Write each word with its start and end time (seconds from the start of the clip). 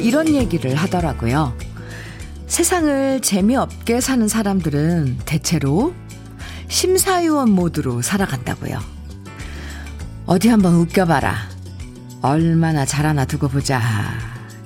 이런 0.00 0.28
얘기를 0.34 0.74
하더라고요. 0.74 1.56
세상을 2.46 3.20
재미없게 3.20 4.00
사는 4.00 4.26
사람들은 4.26 5.18
대체로 5.24 5.94
심사위원 6.68 7.50
모드로 7.50 8.02
살아간다고요. 8.02 8.78
어디 10.26 10.48
한번 10.48 10.74
웃겨봐라. 10.74 11.36
얼마나 12.22 12.84
잘하나 12.84 13.24
두고 13.24 13.48
보자. 13.48 13.80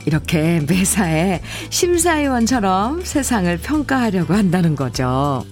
이렇게 0.07 0.61
매사에 0.69 1.41
심사위원처럼 1.71 3.05
세상을 3.05 3.57
평가하려고 3.59 4.35
한다는 4.35 4.77
거죠. 4.77 5.45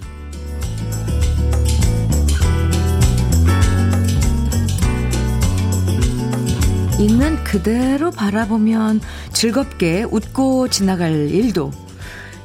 있는 6.98 7.42
그대로 7.42 8.10
바라보면 8.10 9.00
즐겁게 9.42 10.04
웃고 10.04 10.68
지나갈 10.68 11.28
일도 11.28 11.72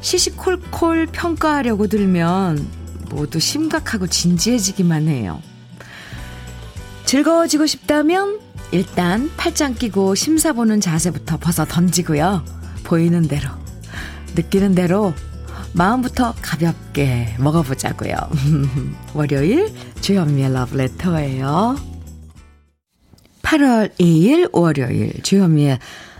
시시콜콜 0.02 1.06
평가하려고 1.12 1.86
들면 1.86 2.68
모두 3.12 3.40
심각하고 3.40 4.08
진지해지기만 4.08 5.08
해요. 5.08 5.40
즐거워지고 7.06 7.68
싶다면 7.68 8.40
일단 8.72 9.30
팔짱 9.38 9.76
끼고 9.76 10.16
심사 10.16 10.54
보는 10.54 10.82
자세부터 10.82 11.38
벗어 11.38 11.66
던지고요. 11.66 12.44
보이는 12.84 13.28
대로, 13.28 13.48
느끼는 14.34 14.74
대로 14.74 15.14
마음부터 15.74 16.34
가볍게 16.42 17.36
먹어보자고요. 17.38 18.16
월요일 19.14 19.72
주현미의 20.02 20.52
러브레터예요. 20.52 21.78
8월 23.44 23.96
2일 24.00 24.50
월요일 24.52 25.22
주현미의 25.22 25.78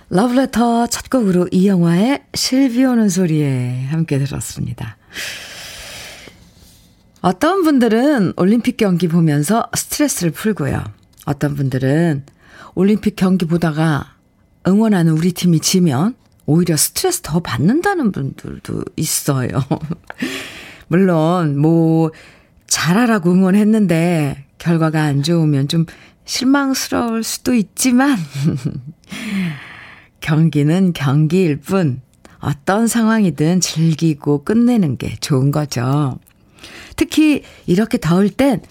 러브레터 0.10 0.88
첫 0.88 1.10
곡으로 1.10 1.48
이 1.52 1.68
영화의 1.68 2.24
실비 2.34 2.84
오는 2.86 3.10
소리에 3.10 3.86
함께 3.90 4.18
들었습니다. 4.20 4.98
어떤 7.22 7.64
분들은 7.64 8.34
올림픽 8.38 8.78
경기 8.78 9.08
보면서 9.08 9.70
스트레스를 9.76 10.32
풀고요. 10.32 10.84
어떤 11.26 11.56
분들은 11.56 12.24
올림픽 12.76 13.16
경기 13.18 13.46
보다가 13.46 14.14
응원하는 14.66 15.14
우리 15.14 15.34
팀이 15.34 15.60
지면 15.60 16.16
오히려 16.46 16.78
스트레스 16.78 17.22
더 17.22 17.42
받는다는 17.42 18.14
분들도 18.14 18.84
있어요. 18.96 19.50
물론, 20.88 21.60
뭐, 21.60 22.12
잘하라고 22.68 23.32
응원했는데 23.32 24.46
결과가 24.58 25.04
안 25.04 25.24
좋으면 25.24 25.68
좀 25.68 25.86
실망스러울 26.24 27.24
수도 27.24 27.54
있지만, 27.54 28.18
경기는 30.22 30.94
경기일 30.94 31.58
뿐, 31.58 32.02
어떤 32.40 32.88
상황이든 32.88 33.62
즐기고 33.62 34.44
끝내는 34.44 34.98
게 34.98 35.16
좋은 35.22 35.52
거죠. 35.52 36.20
특히 36.96 37.44
이렇게 37.66 37.98
더울 37.98 38.30
땐 38.30 38.62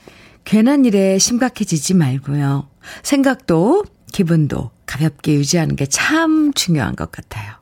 괜한 0.44 0.84
일에 0.84 1.18
심각해지지 1.18 1.94
말고요. 1.94 2.68
생각도 3.02 3.84
기분도 4.12 4.70
가볍게 4.86 5.34
유지하는 5.34 5.74
게 5.76 5.86
참 5.86 6.52
중요한 6.54 6.94
것 6.94 7.10
같아요. 7.10 7.54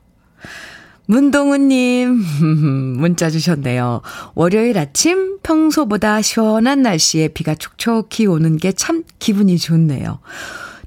문동우님, 1.07 2.09
문자 2.97 3.29
주셨네요. 3.29 4.01
월요일 4.33 4.77
아침 4.77 5.39
평소보다 5.43 6.21
시원한 6.21 6.81
날씨에 6.81 7.27
비가 7.29 7.53
촉촉히 7.55 8.25
오는 8.25 8.57
게 8.57 8.71
참 8.71 9.03
기분이 9.19 9.57
좋네요. 9.57 10.19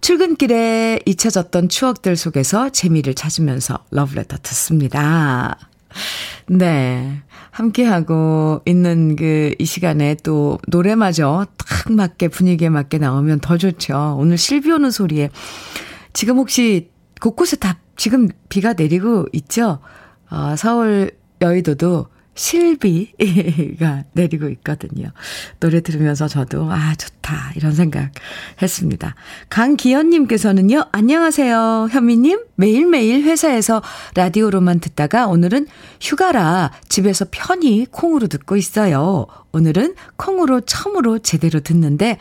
출근길에 0.01 1.01
잊혀졌던 1.07 1.69
추억들 1.69 2.17
속에서 2.17 2.71
재미를 2.71 3.15
찾으면서 3.15 3.79
러브레터 3.91 4.39
듣습니다. 4.43 5.59
네. 6.47 7.23
함께하고 7.51 8.63
있는 8.67 9.17
그 9.17 9.55
이 9.59 9.65
시간에 9.65 10.17
또 10.23 10.59
노래마저 10.69 11.47
딱 11.57 11.93
맞게 11.93 12.29
분위기에 12.29 12.69
맞게 12.69 12.99
나오면 12.99 13.41
더 13.41 13.59
좋죠. 13.59 14.17
오늘 14.19 14.39
실비 14.39 14.71
오는 14.71 14.91
소리에 14.91 15.31
지금 16.13 16.37
혹시 16.39 16.91
곳곳에 17.21 17.57
다 17.57 17.79
지금 17.97 18.29
비가 18.49 18.75
내리고 18.75 19.27
있죠? 19.33 19.81
어, 20.31 20.55
서울 20.57 21.11
여의도도 21.41 22.07
실비가 22.39 24.05
내리고 24.15 24.49
있거든요. 24.51 25.11
노래 25.59 25.81
들으면서 25.81 26.29
저도, 26.29 26.71
아, 26.71 26.95
좋다. 26.95 27.53
이런 27.57 27.73
생각 27.73 28.13
했습니다. 28.63 29.17
강기현님께서는요, 29.51 30.87
안녕하세요. 30.93 31.89
현미님, 31.91 32.39
매일매일 32.55 33.25
회사에서 33.25 33.83
라디오로만 34.15 34.79
듣다가 34.79 35.27
오늘은 35.27 35.67
휴가라 36.01 36.71
집에서 36.89 37.27
편히 37.31 37.87
콩으로 37.91 38.29
듣고 38.29 38.57
있어요. 38.57 39.27
오늘은 39.51 39.97
콩으로 40.17 40.61
처음으로 40.61 41.19
제대로 41.19 41.59
듣는데 41.59 42.19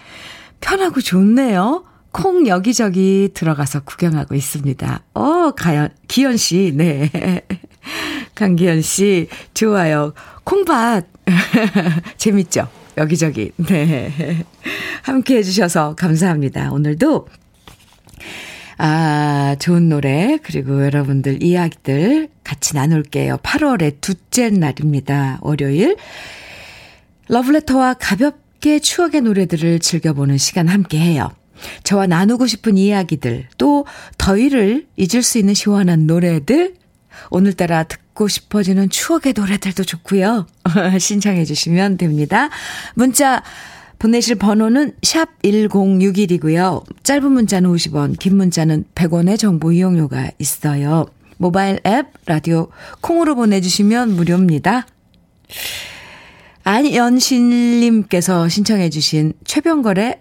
편하고 0.62 1.00
좋네요. 1.00 1.86
콩 2.12 2.48
여기저기 2.48 3.30
들어가서 3.36 3.82
구경하고 3.82 4.34
있습니다. 4.34 5.04
어, 5.14 5.52
가연, 5.52 5.90
기현 6.08 6.38
씨, 6.38 6.74
네. 6.76 7.12
강기현 8.36 8.82
씨, 8.82 9.28
좋아요. 9.54 10.14
콩밭. 10.44 11.06
재밌죠? 12.18 12.70
여기저기. 12.98 13.52
네. 13.58 14.44
함께 15.04 15.38
해주셔서 15.38 15.96
감사합니다. 15.96 16.72
오늘도, 16.72 17.28
아, 18.78 19.56
좋은 19.60 19.90
노래, 19.90 20.38
그리고 20.44 20.84
여러분들 20.84 21.42
이야기들 21.44 22.30
같이 22.44 22.76
나눌게요. 22.76 23.38
8월의 23.38 24.02
둘째 24.02 24.50
날입니다. 24.50 25.40
월요일. 25.42 25.98
러브레터와 27.28 27.96
가볍게 27.96 28.80
추억의 28.80 29.22
노래들을 29.22 29.80
즐겨보는 29.80 30.38
시간 30.38 30.68
함께 30.68 31.00
해요. 31.00 31.32
저와 31.84 32.08
나누고 32.08 32.46
싶은 32.46 32.78
이야기들, 32.78 33.48
또 33.58 33.86
더위를 34.18 34.86
잊을 34.96 35.24
수 35.24 35.40
있는 35.40 35.54
시원한 35.54 36.06
노래들, 36.06 36.76
오늘따라 37.30 37.84
듣고 37.84 38.28
싶어지는 38.28 38.90
추억의 38.90 39.34
노래들도 39.36 39.84
좋고요. 39.84 40.48
신청해 41.00 41.46
주시면 41.46 41.98
됩니다. 41.98 42.50
문자 42.96 43.44
보내실 44.00 44.36
번호는 44.36 44.94
샵 45.02 45.42
1061이고요. 45.42 46.84
짧은 47.04 47.32
문자는 47.32 47.70
50원, 47.72 48.20
긴 48.20 48.38
문자는 48.38 48.86
100원의 48.94 49.40
정보 49.40 49.72
이용료가 49.72 50.32
있어요. 50.40 51.08
모바일 51.38 51.80
앱, 51.86 52.08
라디오 52.26 52.70
콩으로 53.02 53.36
보내주시면 53.36 54.16
무료입니다. 54.16 54.86
안연신님께서 56.64 58.50
신청해 58.50 58.90
주신 58.90 59.34
최병걸의 59.46 60.20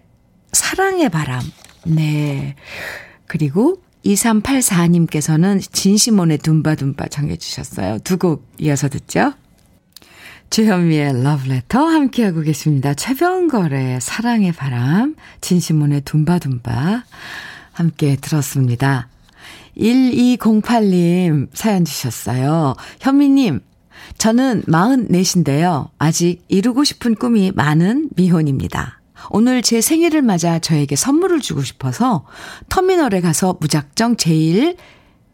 사랑의 0.53 1.09
바람. 1.09 1.43
네. 1.85 2.55
그리고 3.27 3.83
2384님께서는 4.07 5.61
진시몬의 5.73 6.39
둠바둠바 6.39 7.09
정해주셨어요. 7.09 7.99
두 8.01 8.19
곡 8.19 8.47
이어서 8.59 8.89
듣죠. 8.89 9.33
주현미의 10.51 11.23
러브레터 11.25 11.85
함께하고 11.85 12.41
계십니다. 12.43 12.95
최병걸의 12.95 14.01
사랑의 14.01 14.53
바람, 14.53 15.17
진시몬의 15.41 16.03
둠바둠바 16.03 17.05
함께 17.73 18.17
들었습니다. 18.17 19.09
1208님 19.77 21.49
사연 21.53 21.85
주셨어요. 21.85 22.75
현미님, 23.01 23.61
저는 24.19 24.63
44인데요. 24.63 25.91
아직 25.99 26.43
이루고 26.49 26.85
싶은 26.85 27.17
꿈이 27.17 27.53
많은 27.55 28.09
미혼입니다. 28.17 28.96
오늘 29.31 29.63
제 29.63 29.81
생일을 29.81 30.23
맞아 30.23 30.59
저에게 30.59 30.97
선물을 30.97 31.41
주고 31.41 31.63
싶어서 31.63 32.25
터미널에 32.69 33.21
가서 33.21 33.57
무작정 33.61 34.17
제일 34.17 34.77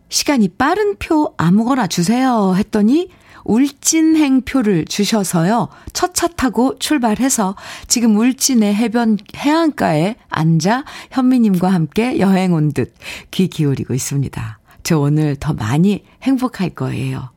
시간이 0.08 0.48
빠른 0.48 0.96
표 0.98 1.34
아무거나 1.38 1.86
주세요 1.86 2.54
했더니 2.56 3.08
울진행 3.44 4.42
표를 4.42 4.84
주셔서요. 4.84 5.68
첫 5.92 6.14
차 6.14 6.28
타고 6.28 6.78
출발해서 6.78 7.56
지금 7.88 8.16
울진의 8.16 8.72
해변 8.74 9.18
해안가에 9.34 10.14
앉아 10.28 10.84
현미님과 11.10 11.68
함께 11.68 12.20
여행 12.20 12.52
온 12.54 12.72
듯 12.72 12.94
귀 13.32 13.48
기울이고 13.48 13.94
있습니다. 13.94 14.58
저 14.84 14.98
오늘 14.98 15.34
더 15.36 15.54
많이 15.54 16.04
행복할 16.22 16.70
거예요. 16.70 17.30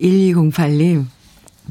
1208님, 0.00 1.06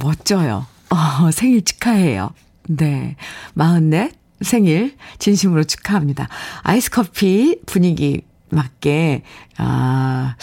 멋져요. 0.02 0.66
어, 0.90 1.32
생일 1.32 1.64
축하해요. 1.64 2.30
네. 2.68 3.16
마흔넷 3.54 4.14
생일 4.42 4.96
진심으로 5.20 5.64
축하합니다. 5.64 6.28
아이스 6.64 6.90
커피 6.90 7.60
분위기 7.66 8.22
맞게, 8.50 9.24
아, 9.58 10.36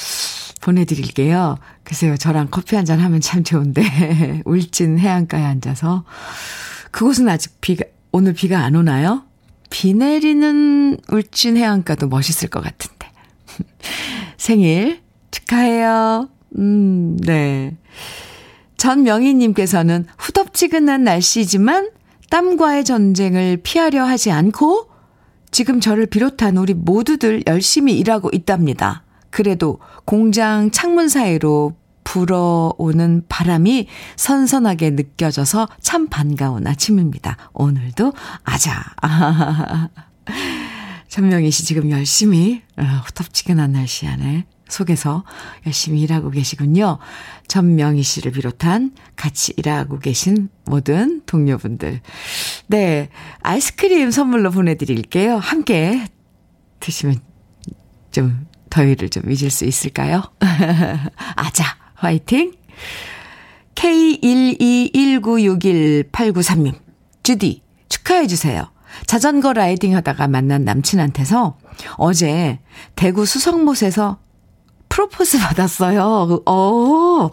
보내드릴게요. 0.60 1.58
글쎄요, 1.84 2.16
저랑 2.16 2.48
커피 2.50 2.74
한 2.76 2.84
잔 2.84 3.00
하면 3.00 3.20
참 3.20 3.44
좋은데, 3.44 4.42
울진 4.46 4.98
해안가에 4.98 5.44
앉아서. 5.44 6.04
그곳은 6.90 7.28
아직 7.28 7.60
비가, 7.60 7.84
오늘 8.12 8.32
비가 8.32 8.60
안 8.60 8.76
오나요? 8.76 9.24
비 9.70 9.92
내리는 9.94 10.96
울진 11.10 11.56
해안가도 11.58 12.08
멋있을 12.08 12.48
것 12.48 12.62
같은데. 12.62 13.08
생일 14.38 15.00
축하해요. 15.30 16.28
음, 16.56 17.16
네. 17.18 17.76
전명희님께서는 18.78 20.06
후덥지근한 20.18 21.04
날씨지만 21.04 21.90
땀과의 22.30 22.84
전쟁을 22.84 23.58
피하려 23.62 24.04
하지 24.04 24.30
않고 24.30 24.88
지금 25.50 25.80
저를 25.80 26.06
비롯한 26.06 26.56
우리 26.56 26.74
모두들 26.74 27.44
열심히 27.46 27.98
일하고 27.98 28.30
있답니다. 28.32 29.02
그래도 29.30 29.78
공장 30.04 30.70
창문 30.70 31.08
사이로 31.08 31.74
불어오는 32.04 33.24
바람이 33.28 33.86
선선하게 34.16 34.90
느껴져서 34.90 35.68
참 35.80 36.08
반가운 36.08 36.66
아침입니다. 36.66 37.36
오늘도 37.52 38.14
아자. 38.44 38.82
전명희 41.08 41.50
씨 41.50 41.64
지금 41.64 41.90
열심히 41.90 42.62
어, 42.76 42.82
후텁지근한 43.06 43.72
날씨 43.72 44.06
안에 44.06 44.46
속에서 44.68 45.24
열심히 45.66 46.00
일하고 46.02 46.30
계시군요. 46.30 46.98
전명희 47.48 48.02
씨를 48.02 48.32
비롯한 48.32 48.92
같이 49.16 49.52
일하고 49.56 49.98
계신 49.98 50.48
모든 50.64 51.22
동료분들. 51.26 52.00
네. 52.68 53.08
아이스크림 53.42 54.10
선물로 54.10 54.50
보내드릴게요. 54.50 55.36
함께 55.36 56.06
드시면 56.80 57.20
좀 58.12 58.46
더위를 58.70 59.08
좀 59.08 59.30
잊을 59.30 59.50
수 59.50 59.64
있을까요? 59.64 60.22
아자, 61.36 61.64
화이팅! 61.94 62.52
K121961893님, 63.74 66.74
주디, 67.22 67.62
축하해주세요. 67.88 68.70
자전거 69.06 69.52
riding 69.52 69.94
하다가 69.96 70.28
만난 70.28 70.64
남친한테서 70.64 71.58
어제 71.96 72.58
대구 72.96 73.24
수성못에서 73.24 74.18
프로포즈 74.98 75.38
받았어요. 75.46 76.42
어, 76.44 77.30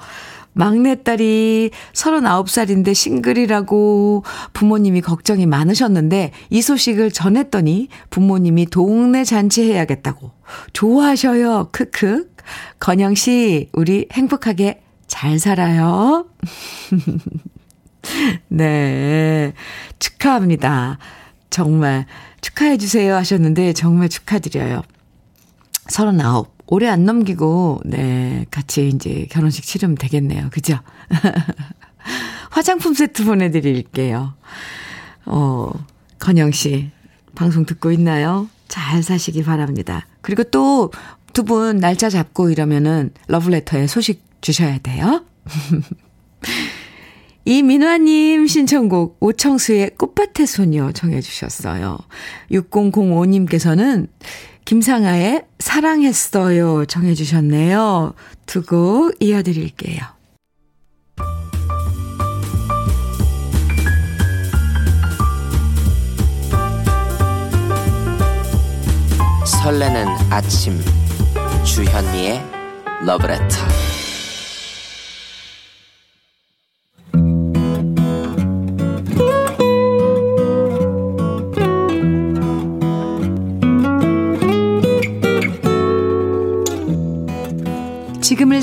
막내딸이 0.54 1.72
39살인데 1.94 2.94
싱글이라고 2.94 4.24
부모님이 4.54 5.02
걱정이 5.02 5.48
많으셨는데 5.48 6.32
이 6.52 6.62
소식을 6.62 7.12
전했더니 7.12 7.90
부모님이 8.12 8.68
동네 8.68 9.24
잔치해야겠다고 9.24 10.32
좋아하셔요. 10.74 11.70
크크. 11.72 12.30
건영 12.80 13.16
씨, 13.16 13.70
우리 13.74 14.08
행복하게 14.12 14.82
잘 15.08 15.40
살아요. 15.40 16.28
네. 18.48 19.54
축하합니다. 19.98 21.00
정말 21.50 22.06
축하해 22.42 22.78
주세요 22.78 23.16
하셨는데 23.16 23.74
정말 23.74 24.10
축하드려요. 24.10 24.84
39. 25.88 26.55
오래 26.68 26.88
안 26.88 27.06
넘기고, 27.06 27.82
네, 27.86 28.46
같이 28.52 28.90
이제 28.90 29.28
결혼식 29.30 29.66
치르면 29.66 29.96
되겠네요. 29.98 30.50
그죠? 30.52 30.80
화장품 32.52 32.94
세트 32.94 33.26
보내드릴게요. 33.26 34.34
어, 35.26 35.72
건영 36.20 36.52
씨, 36.52 36.92
방송 37.36 37.66
듣고 37.66 37.92
있나요? 37.92 38.48
잘 38.68 39.04
사시기 39.04 39.44
바랍니다. 39.44 40.06
그리고 40.22 40.44
또 40.44 40.92
두 41.36 41.44
분 41.44 41.78
날짜 41.78 42.10
잡고 42.10 42.50
이러면은 42.50 43.12
러브레터에 43.28 43.88
소식 43.88 44.24
주셔야 44.40 44.78
돼요. 44.78 45.26
이민화님 47.44 48.48
신청곡 48.48 49.18
오청수의 49.20 49.92
꽃밭의 49.98 50.48
소녀 50.48 50.94
정해주셨어요. 50.94 51.98
6005님께서는 52.52 54.08
김상아의 54.66 55.46
사랑했어요 55.60 56.86
정해주셨네요. 56.86 58.14
두 58.46 58.62
곡 58.66 59.14
이어드릴게요. 59.20 60.02
설레는 69.46 70.08
아침 70.30 70.80
주현미의 71.64 72.42
러브레터 73.06 73.46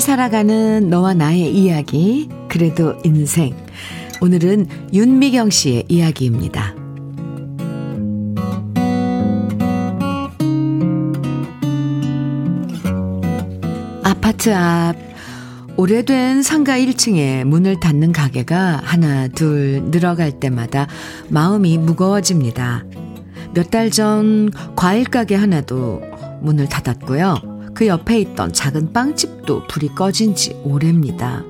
살아가는 0.03 0.89
너와 0.89 1.13
나의 1.13 1.55
이야기, 1.55 2.27
그래도 2.49 2.95
인생. 3.05 3.55
오늘은 4.21 4.67
윤미경 4.93 5.49
씨의 5.49 5.85
이야기입니다. 5.87 6.75
아파트 14.03 14.53
앞 14.53 14.95
오래된 15.75 16.43
상가 16.43 16.77
1층에 16.77 17.43
문을 17.45 17.79
닫는 17.79 18.11
가게가 18.11 18.81
하나, 18.83 19.27
둘 19.29 19.81
늘어갈 19.85 20.39
때마다 20.39 20.87
마음이 21.29 21.77
무거워집니다. 21.79 22.83
몇 23.55 23.69
달 23.71 23.89
전 23.89 24.51
과일 24.75 25.05
가게 25.05 25.35
하나도 25.35 26.01
문을 26.41 26.67
닫았고요. 26.67 27.52
그 27.73 27.87
옆에 27.87 28.19
있던 28.19 28.53
작은 28.53 28.93
빵집도 28.93 29.67
불이 29.67 29.95
꺼진 29.95 30.35
지 30.35 30.59
오래입니다. 30.63 31.43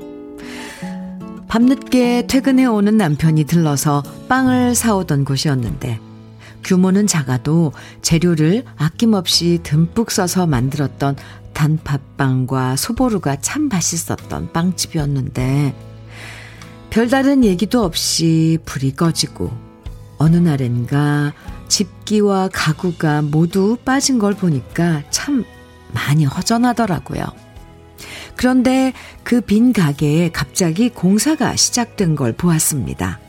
밤늦게 1.47 2.27
퇴근해 2.27 2.65
오는 2.65 2.97
남편이 2.97 3.43
들러서 3.43 4.01
빵을 4.27 4.73
사오던 4.73 5.25
곳이었는데 5.25 5.99
규모는 6.63 7.05
작아도 7.05 7.73
재료를 8.01 8.63
아낌없이 8.77 9.59
듬뿍 9.61 10.09
써서 10.09 10.47
만들었던 10.47 11.15
단팥빵과 11.53 12.75
소보루가 12.75 13.41
참 13.41 13.67
맛있었던 13.69 14.51
빵집이었는데 14.51 15.75
별다른 16.89 17.43
얘기도 17.43 17.83
없이 17.83 18.57
불이 18.65 18.95
꺼지고 18.95 19.51
어느 20.17 20.37
날엔가 20.37 21.33
집기와 21.67 22.49
가구가 22.51 23.23
모두 23.23 23.77
빠진 23.83 24.19
걸 24.19 24.33
보니까 24.33 25.03
참 25.09 25.43
많이 25.93 26.25
허전하더라고요. 26.25 27.23
그런데 28.35 28.93
그 29.23 29.41
빈 29.41 29.73
가게에 29.73 30.29
갑자기 30.31 30.89
공사가 30.89 31.55
시작된 31.55 32.15
걸 32.15 32.33
보았습니다. 32.33 33.19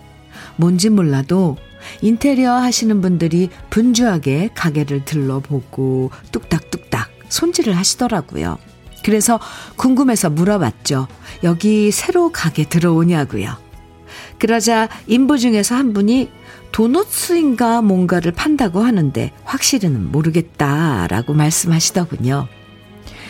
뭔지 0.57 0.89
몰라도 0.91 1.57
인테리어 2.01 2.55
하시는 2.55 3.01
분들이 3.01 3.51
분주하게 3.71 4.51
가게를 4.55 5.05
들러보고 5.05 6.11
뚝딱뚝딱 6.33 7.11
손질을 7.29 7.77
하시더라고요. 7.77 8.59
그래서 9.05 9.39
궁금해서 9.77 10.31
물어봤죠. 10.31 11.09
여기 11.43 11.91
새로 11.91 12.33
가게 12.33 12.65
들어오냐고요. 12.65 13.64
그러자 14.39 14.89
인부 15.07 15.39
중에서 15.39 15.75
한 15.75 15.93
분이 15.93 16.31
도너츠인가 16.73 17.83
뭔가를 17.83 18.33
판다고 18.33 18.81
하는데 18.83 19.33
확실히는 19.45 20.11
모르겠다라고 20.11 21.35
말씀하시더군요. 21.35 22.49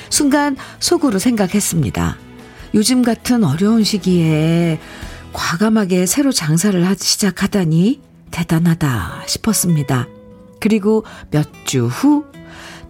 순간 0.09 0.57
속으로 0.81 1.19
생각했습니다. 1.19 2.17
요즘 2.75 3.03
같은 3.03 3.45
어려운 3.45 3.85
시기에 3.85 4.79
과감하게 5.33 6.07
새로 6.07 6.33
장사를 6.33 6.85
시작하다니 6.97 8.01
대단하다 8.31 9.23
싶었습니다. 9.27 10.09
그리고 10.61 11.05
몇 11.31 11.47
주 11.65 11.87
후 11.89 12.25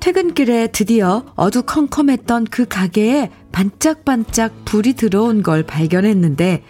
퇴근길에 0.01 0.67
드디어 0.69 1.25
어두컴컴했던 1.35 2.45
그 2.51 2.67
가게에 2.67 3.31
반짝반짝 3.53 4.65
불이 4.67 4.93
들어온 4.95 5.43
걸 5.43 5.63
발견했는데 5.63 6.63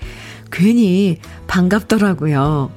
괜히 0.55 1.19
반갑더라고요. 1.49 2.71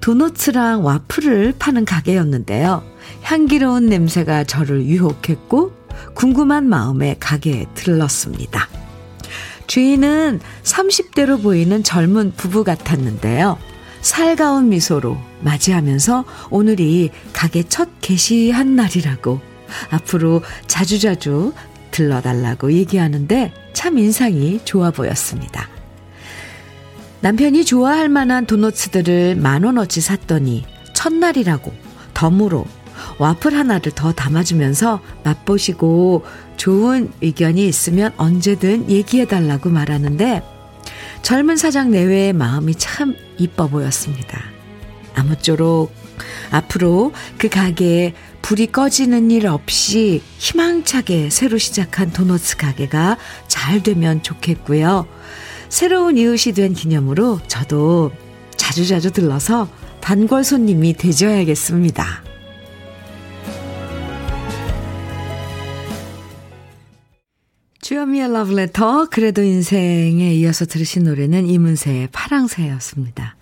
도너츠랑 0.00 0.84
와플을 0.84 1.54
파는 1.58 1.84
가게였는데요. 1.84 2.84
향기로운 3.22 3.86
냄새가 3.86 4.44
저를 4.44 4.84
유혹했고 4.84 5.72
궁금한 6.14 6.68
마음에 6.68 7.16
가게에 7.18 7.66
들렀습니다. 7.74 8.68
주인은 9.66 10.38
30대로 10.62 11.42
보이는 11.42 11.82
젊은 11.82 12.32
부부 12.32 12.62
같았는데요. 12.62 13.58
살가운 14.02 14.68
미소로 14.68 15.18
맞이하면서 15.40 16.24
오늘이 16.50 17.10
가게 17.32 17.64
첫 17.64 17.88
개시한 18.00 18.76
날이라고 18.76 19.40
앞으로 19.90 20.42
자주자주 20.68 21.54
들러달라고 21.90 22.72
얘기하는데 22.72 23.52
참 23.72 23.98
인상이 23.98 24.60
좋아 24.64 24.92
보였습니다. 24.92 25.69
남편이 27.22 27.66
좋아할 27.66 28.08
만한 28.08 28.46
도너츠들을 28.46 29.36
만 29.36 29.64
원어치 29.64 30.00
샀더니 30.00 30.64
첫날이라고 30.94 31.72
덤으로 32.14 32.66
와플 33.18 33.54
하나를 33.54 33.92
더 33.92 34.12
담아주면서 34.12 35.00
맛보시고 35.24 36.24
좋은 36.56 37.10
의견이 37.20 37.66
있으면 37.66 38.12
언제든 38.16 38.90
얘기해달라고 38.90 39.68
말하는데 39.70 40.42
젊은 41.22 41.56
사장 41.56 41.90
내외의 41.90 42.32
마음이 42.32 42.74
참 42.76 43.14
이뻐 43.38 43.68
보였습니다. 43.68 44.40
아무쪼록 45.14 45.92
앞으로 46.50 47.12
그 47.36 47.48
가게에 47.48 48.14
불이 48.42 48.68
꺼지는 48.68 49.30
일 49.30 49.46
없이 49.46 50.22
희망차게 50.38 51.28
새로 51.30 51.58
시작한 51.58 52.10
도너츠 52.12 52.56
가게가 52.56 53.18
잘 53.48 53.82
되면 53.82 54.22
좋겠고요. 54.22 55.06
새로운 55.70 56.18
이웃이 56.18 56.52
된 56.52 56.74
기념으로 56.74 57.40
저도 57.46 58.10
자주자주 58.56 59.12
들러서 59.12 59.68
단골 60.00 60.44
손님이 60.44 60.94
되줘야겠습니다. 60.94 62.24
주현미의 67.80 68.32
러브레터 68.32 69.08
그래도 69.10 69.42
인생에 69.42 70.34
이어서 70.34 70.64
들으신 70.66 71.04
노래는 71.04 71.46
이문세의 71.46 72.08
파랑새였습니다. 72.12 73.36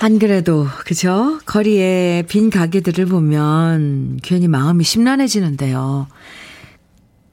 안 0.00 0.18
그래도 0.18 0.66
그죠? 0.84 1.38
거리에 1.46 2.24
빈 2.28 2.50
가게들을 2.50 3.06
보면 3.06 4.18
괜히 4.22 4.48
마음이 4.48 4.82
심란해지는데요. 4.82 6.08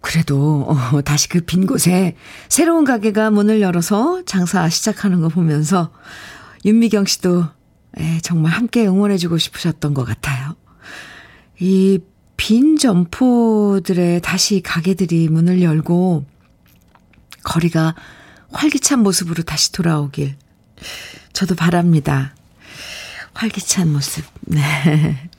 그래도 0.02 0.66
어, 0.68 1.02
다시 1.02 1.28
그 1.30 1.42
빈 1.42 1.66
곳에 1.66 2.16
새로운 2.48 2.86
가게가 2.86 3.32
문을 3.32 3.62
열어서 3.62 4.24
장사 4.26 4.70
시작하는 4.70 5.22
거 5.22 5.30
보면서 5.30 5.92
윤미경 6.66 7.06
씨도 7.06 7.46
에, 7.98 8.20
정말 8.22 8.52
함께 8.54 8.86
응원해주고 8.88 9.38
싶으셨던 9.38 9.94
것 9.94 10.06
같아요. 10.06 10.56
이 11.60 12.00
빈 12.40 12.78
점포들에 12.78 14.22
다시 14.22 14.62
가게들이 14.62 15.28
문을 15.28 15.62
열고 15.62 16.26
거리가 17.44 17.96
활기찬 18.54 19.04
모습으로 19.04 19.44
다시 19.44 19.74
돌아오길 19.74 20.38
저도 21.34 21.56
바랍니다. 21.56 22.34
활기찬 23.34 23.92
모습. 23.92 24.24
네. 24.48 25.30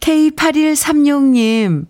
K8136님, 0.00 1.86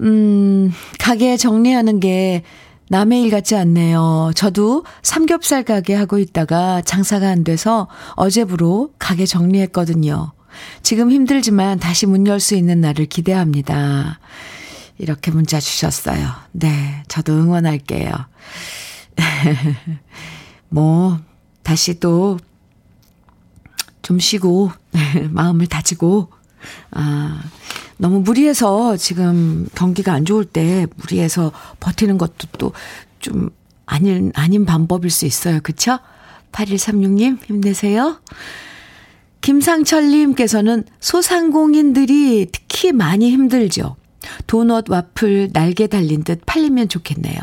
음, 0.00 0.72
가게 0.98 1.36
정리하는 1.36 2.00
게 2.00 2.42
남의 2.88 3.22
일 3.22 3.30
같지 3.30 3.56
않네요. 3.56 4.30
저도 4.36 4.84
삼겹살 5.02 5.64
가게 5.64 5.94
하고 5.94 6.18
있다가 6.18 6.82
장사가 6.82 7.28
안 7.28 7.42
돼서 7.42 7.88
어제부로 8.10 8.92
가게 8.98 9.26
정리했거든요. 9.26 10.32
지금 10.82 11.10
힘들지만 11.10 11.78
다시 11.80 12.06
문 12.06 12.26
열 12.26 12.38
수 12.40 12.54
있는 12.54 12.80
날을 12.80 13.06
기대합니다. 13.06 14.20
이렇게 14.98 15.30
문자 15.30 15.60
주셨어요. 15.60 16.28
네, 16.52 17.02
저도 17.08 17.32
응원할게요. 17.34 18.12
뭐, 20.68 21.18
다시 21.62 21.98
또, 22.00 22.38
좀 24.02 24.18
쉬고, 24.18 24.70
마음을 25.30 25.66
다지고, 25.66 26.30
아, 26.92 27.42
너무 27.98 28.20
무리해서 28.20 28.96
지금 28.96 29.68
경기가 29.74 30.12
안 30.12 30.24
좋을 30.24 30.44
때 30.44 30.86
무리해서 30.96 31.52
버티는 31.80 32.18
것도 32.18 32.48
또 32.58 32.72
좀 33.26 33.50
아닌, 33.86 34.32
아닌 34.34 34.64
방법일 34.64 35.10
수 35.10 35.26
있어요. 35.26 35.60
그쵸? 35.62 35.98
8136님, 36.52 37.44
힘내세요. 37.44 38.20
김상철님께서는 39.40 40.84
소상공인들이 41.00 42.46
특히 42.52 42.92
많이 42.92 43.30
힘들죠. 43.30 43.96
도넛, 44.46 44.88
와플, 44.88 45.50
날개 45.52 45.86
달린 45.86 46.24
듯 46.24 46.40
팔리면 46.46 46.88
좋겠네요. 46.88 47.36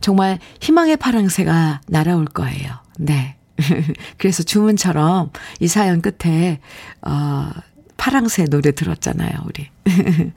정말 0.00 0.38
희망의 0.60 0.96
파랑새가 0.96 1.82
날아올 1.88 2.26
거예요. 2.26 2.74
네. 2.98 3.36
그래서 4.18 4.42
주문처럼 4.42 5.30
이 5.60 5.68
사연 5.68 6.00
끝에, 6.00 6.60
어, 7.02 7.50
파랑새 7.96 8.44
노래 8.46 8.72
들었잖아요, 8.72 9.32
우리. 9.46 9.68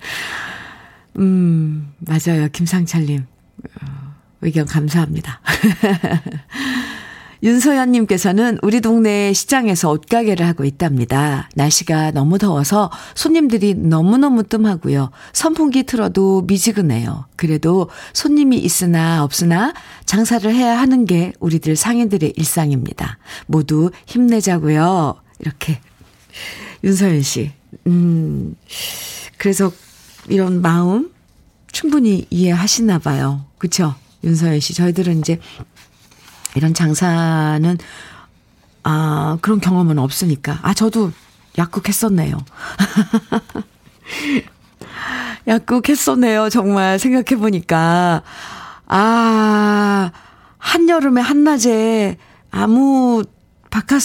음, 1.18 1.94
맞아요. 2.00 2.48
김상철님. 2.52 3.26
어, 3.82 3.86
의견 4.42 4.66
감사합니다. 4.66 5.42
윤소연님께서는 7.44 8.58
우리 8.62 8.82
동네 8.82 9.32
시장에서 9.34 9.92
옷가게를 9.92 10.46
하고 10.46 10.64
있답니다. 10.64 11.50
날씨가 11.56 12.12
너무 12.12 12.38
더워서 12.38 12.90
손님들이 13.16 13.76
너무너무 13.76 14.44
뜸하고요. 14.44 15.12
선풍기 15.34 15.84
틀어도 15.84 16.44
미지근해요. 16.44 17.26
그래도 17.36 17.90
손님이 18.14 18.58
있으나 18.58 19.24
없으나 19.24 19.74
장사를 20.06 20.52
해야 20.54 20.80
하는 20.80 21.06
게 21.06 21.34
우리들 21.40 21.76
상인들의 21.76 22.34
일상입니다. 22.36 23.20
모두 23.46 23.92
힘내자고요. 24.08 25.16
이렇게 25.40 25.80
윤서연 26.84 27.22
씨. 27.22 27.52
음, 27.88 28.56
그래서 29.38 29.72
이런 30.28 30.62
마음 30.62 31.12
충분히 31.72 32.28
이해하시나 32.30 33.00
봐요. 33.00 33.46
그쵸? 33.58 33.96
윤서연 34.24 34.60
씨. 34.60 34.74
저희들은 34.74 35.20
이제 35.20 35.40
이런 36.56 36.74
장사는, 36.74 37.78
아, 38.84 39.38
그런 39.42 39.60
경험은 39.60 40.00
없으니까. 40.00 40.60
아, 40.62 40.74
저도 40.74 41.12
약국했었네요. 41.58 42.38
약국했었네요. 45.48 46.50
정말 46.50 47.00
생각해보니까. 47.00 48.24
아, 48.88 50.12
한여름에 50.58 51.22
한낮에 51.22 52.18
아무 52.52 53.24
바깥, 53.70 54.02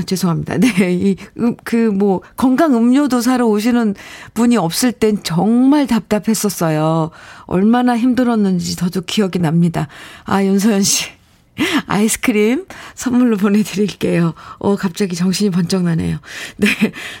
아, 0.00 0.02
죄송합니다. 0.02 0.56
네. 0.58 0.92
이, 0.92 1.16
음, 1.38 1.56
그, 1.64 1.76
뭐, 1.76 2.22
건강 2.36 2.74
음료도 2.74 3.20
사러 3.20 3.46
오시는 3.46 3.94
분이 4.34 4.56
없을 4.56 4.92
땐 4.92 5.18
정말 5.22 5.86
답답했었어요. 5.86 7.10
얼마나 7.44 7.96
힘들었는지 7.96 8.76
저도 8.76 9.02
기억이 9.02 9.38
납니다. 9.38 9.88
아, 10.24 10.42
윤서연 10.42 10.82
씨. 10.82 11.06
아이스크림 11.86 12.64
선물로 12.94 13.36
보내드릴게요. 13.36 14.32
어, 14.58 14.76
갑자기 14.76 15.14
정신이 15.14 15.50
번쩍 15.50 15.82
나네요. 15.82 16.18
네. 16.56 16.68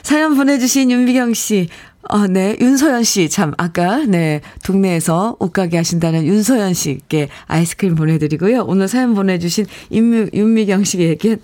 사연 0.02 0.34
보내주신 0.34 0.90
윤미경 0.90 1.34
씨. 1.34 1.68
어, 2.08 2.26
네. 2.26 2.56
윤서연 2.58 3.04
씨. 3.04 3.28
참, 3.28 3.52
아까, 3.58 3.98
네. 4.06 4.40
동네에서 4.64 5.36
옷가게 5.38 5.76
하신다는 5.76 6.24
윤서연 6.24 6.72
씨께 6.72 7.28
아이스크림 7.46 7.94
보내드리고요. 7.94 8.64
오늘 8.66 8.88
사연 8.88 9.14
보내주신 9.14 9.66
윤미, 9.92 10.30
윤미경 10.32 10.84
씨에게 10.84 11.36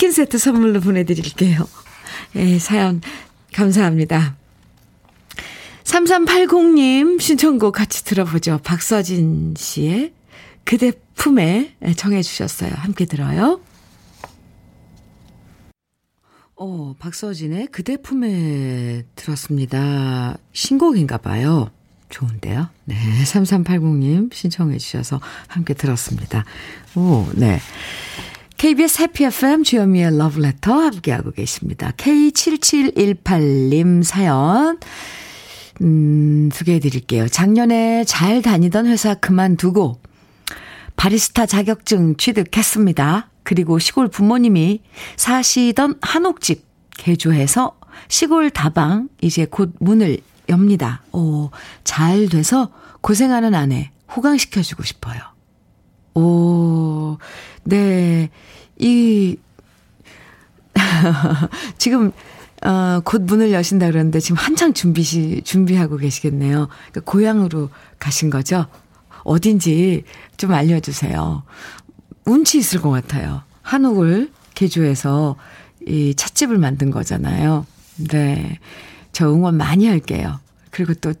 치킨 0.00 0.12
세트 0.12 0.38
선물로 0.38 0.80
보내드릴게요. 0.80 1.68
예, 2.36 2.58
사연 2.58 3.02
감사합니다. 3.52 4.34
3380님 5.84 7.20
신청곡 7.20 7.74
같이 7.74 8.02
들어보죠. 8.06 8.60
박서진 8.64 9.52
씨의 9.58 10.14
그대 10.64 10.92
품에 11.16 11.76
정해 11.98 12.22
주셨어요. 12.22 12.70
함께 12.76 13.04
들어요. 13.04 13.60
어, 16.56 16.94
박서진의 16.98 17.66
그대 17.66 17.98
품에 17.98 19.02
들었습니다. 19.16 20.38
신곡인가 20.54 21.18
봐요. 21.18 21.70
좋은데요. 22.08 22.70
네, 22.86 22.96
3380님 23.24 24.32
신청해 24.32 24.78
주셔서 24.78 25.20
함께 25.46 25.74
들었습니다. 25.74 26.46
오, 26.96 27.26
네. 27.34 27.60
KBS 28.60 29.00
해피 29.00 29.24
FM 29.24 29.64
주현미의 29.64 30.18
러브레터 30.18 30.74
함께하고 30.74 31.30
계십니다. 31.30 31.92
K7718님 31.96 34.02
사연 34.02 34.78
음, 35.80 36.50
두개 36.52 36.78
드릴게요. 36.78 37.26
작년에 37.26 38.04
잘 38.04 38.42
다니던 38.42 38.84
회사 38.84 39.14
그만두고 39.14 40.02
바리스타 40.94 41.46
자격증 41.46 42.18
취득했습니다. 42.18 43.30
그리고 43.44 43.78
시골 43.78 44.08
부모님이 44.08 44.82
사시던 45.16 45.94
한옥집 46.02 46.62
개조해서 46.98 47.78
시골 48.08 48.50
다방 48.50 49.08
이제 49.22 49.46
곧 49.46 49.72
문을 49.80 50.18
엽니다. 50.50 51.02
오, 51.12 51.48
잘 51.82 52.28
돼서 52.28 52.70
고생하는 53.00 53.54
아내 53.54 53.90
호강시켜주고 54.14 54.82
싶어요. 54.82 55.29
오, 56.14 57.18
네. 57.64 58.30
이, 58.78 59.36
지금, 61.78 62.12
어, 62.62 63.00
곧 63.04 63.22
문을 63.22 63.52
여신다 63.52 63.86
그러는데 63.86 64.20
지금 64.20 64.36
한창 64.36 64.72
준비, 64.72 65.42
준비하고 65.42 65.96
계시겠네요. 65.96 66.68
그러니까 66.90 67.00
고향으로 67.10 67.70
가신 67.98 68.30
거죠? 68.30 68.66
어딘지 69.24 70.04
좀 70.36 70.52
알려주세요. 70.52 71.42
운치 72.24 72.58
있을 72.58 72.80
것 72.80 72.90
같아요. 72.90 73.42
한옥을 73.62 74.30
개조해서 74.54 75.36
이 75.86 76.14
찻집을 76.14 76.58
만든 76.58 76.90
거잖아요. 76.90 77.66
네. 78.10 78.58
저 79.12 79.30
응원 79.32 79.56
많이 79.56 79.86
할게요. 79.86 80.38
그리고 80.70 80.94
또 80.94 81.14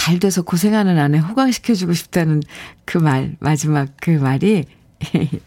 잘 0.00 0.18
돼서 0.18 0.40
고생하는 0.40 0.98
아내 0.98 1.18
호강시켜주고 1.18 1.92
싶다는 1.92 2.42
그 2.86 2.96
말, 2.96 3.36
마지막 3.38 3.90
그 4.00 4.12
말이 4.12 4.64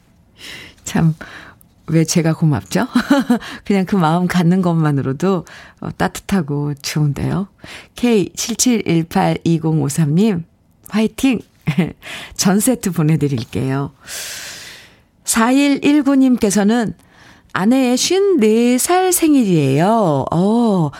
참, 0.85 1.15
왜 1.87 2.03
제가 2.03 2.35
고맙죠? 2.35 2.87
그냥 3.65 3.87
그 3.87 3.95
마음 3.95 4.27
갖는 4.27 4.61
것만으로도 4.61 5.45
어, 5.79 5.89
따뜻하고 5.97 6.75
좋은데요. 6.75 7.47
K77182053님, 7.95 10.43
화이팅! 10.87 11.39
전 12.37 12.59
세트 12.59 12.91
보내드릴게요. 12.91 13.91
4119님께서는 15.23 16.93
아내의 17.53 17.97
54살 17.97 19.11
생일이에요. 19.11 20.25
어, 20.31 20.91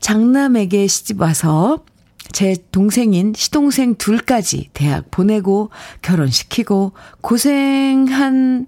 장남에게 0.00 0.86
시집 0.86 1.20
와서 1.20 1.84
제 2.32 2.56
동생인 2.72 3.32
시동생 3.36 3.94
둘까지 3.96 4.70
대학 4.72 5.10
보내고 5.10 5.70
결혼시키고 6.02 6.92
고생한, 7.20 8.66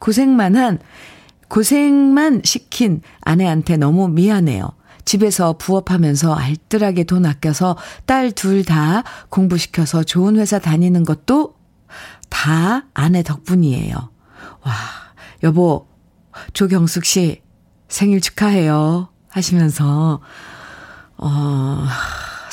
고생만 0.00 0.56
한, 0.56 0.78
고생만 1.48 2.42
시킨 2.44 3.02
아내한테 3.20 3.76
너무 3.76 4.08
미안해요. 4.08 4.70
집에서 5.04 5.52
부업하면서 5.58 6.34
알뜰하게 6.34 7.04
돈 7.04 7.26
아껴서 7.26 7.76
딸 8.06 8.32
둘 8.32 8.64
다 8.64 9.02
공부시켜서 9.28 10.02
좋은 10.02 10.36
회사 10.36 10.58
다니는 10.58 11.04
것도 11.04 11.54
다 12.30 12.86
아내 12.94 13.22
덕분이에요. 13.22 13.94
와, 13.94 14.72
여보, 15.42 15.86
조경숙 16.54 17.04
씨 17.04 17.42
생일 17.88 18.20
축하해요. 18.20 19.08
하시면서, 19.28 20.20
어, 21.18 21.84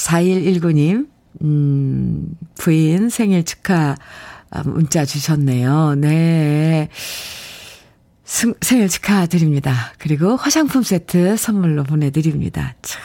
4119님, 0.05 1.07
음, 1.41 2.35
부인 2.55 3.09
생일 3.09 3.43
축하 3.43 3.95
문자 4.65 5.05
주셨네요. 5.05 5.95
네. 5.95 6.89
승, 8.23 8.53
생일 8.61 8.87
축하드립니다. 8.89 9.93
그리고 9.97 10.35
화장품 10.35 10.83
세트 10.83 11.37
선물로 11.37 11.83
보내드립니다. 11.83 12.75
참, 12.81 13.01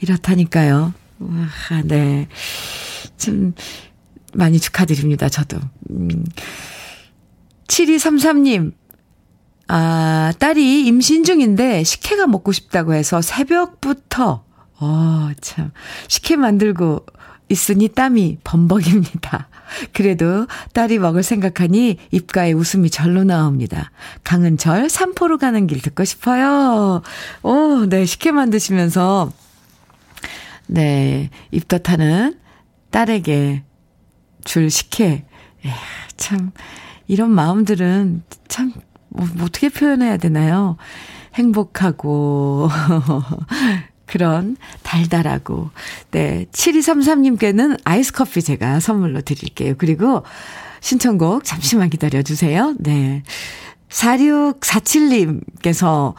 이렇다니까요. 0.00 0.92
와, 1.20 1.82
네. 1.84 2.28
좀, 3.16 3.54
많이 4.34 4.58
축하드립니다. 4.58 5.28
저도. 5.28 5.58
음. 5.90 6.24
7233님, 7.68 8.72
아, 9.68 10.32
딸이 10.38 10.86
임신 10.86 11.24
중인데 11.24 11.84
식혜가 11.84 12.26
먹고 12.26 12.52
싶다고 12.52 12.94
해서 12.94 13.20
새벽부터, 13.22 14.44
어, 14.80 15.30
참, 15.40 15.72
식혜 16.06 16.36
만들고 16.36 17.04
있으니 17.48 17.88
땀이 17.88 18.38
범벅입니다. 18.44 19.48
그래도 19.92 20.46
딸이 20.72 20.98
먹을 20.98 21.22
생각하니 21.22 21.98
입가에 22.10 22.52
웃음이 22.52 22.90
절로 22.90 23.24
나옵니다. 23.24 23.90
강은철 24.24 24.88
산포로 24.88 25.38
가는 25.38 25.66
길 25.66 25.80
듣고 25.80 26.04
싶어요. 26.04 27.02
오, 27.42 27.86
네, 27.86 28.04
식혜 28.04 28.32
만드시면서, 28.32 29.32
네, 30.66 31.30
입덧하는 31.50 32.38
딸에게 32.90 33.64
줄 34.44 34.70
식혜. 34.70 35.24
예, 35.64 35.70
참, 36.16 36.52
이런 37.06 37.30
마음들은 37.30 38.22
참, 38.48 38.72
뭐, 39.08 39.26
뭐 39.34 39.46
어떻게 39.46 39.68
표현해야 39.68 40.18
되나요? 40.18 40.76
행복하고, 41.34 42.68
그런 44.08 44.56
달달하고. 44.82 45.70
네. 46.10 46.46
7233님께는 46.52 47.78
아이스 47.84 48.12
커피 48.12 48.42
제가 48.42 48.80
선물로 48.80 49.20
드릴게요. 49.20 49.74
그리고 49.78 50.24
신청곡 50.80 51.44
잠시만 51.44 51.90
기다려 51.90 52.22
주세요. 52.22 52.74
네. 52.78 53.22
4647님께서, 53.90 56.14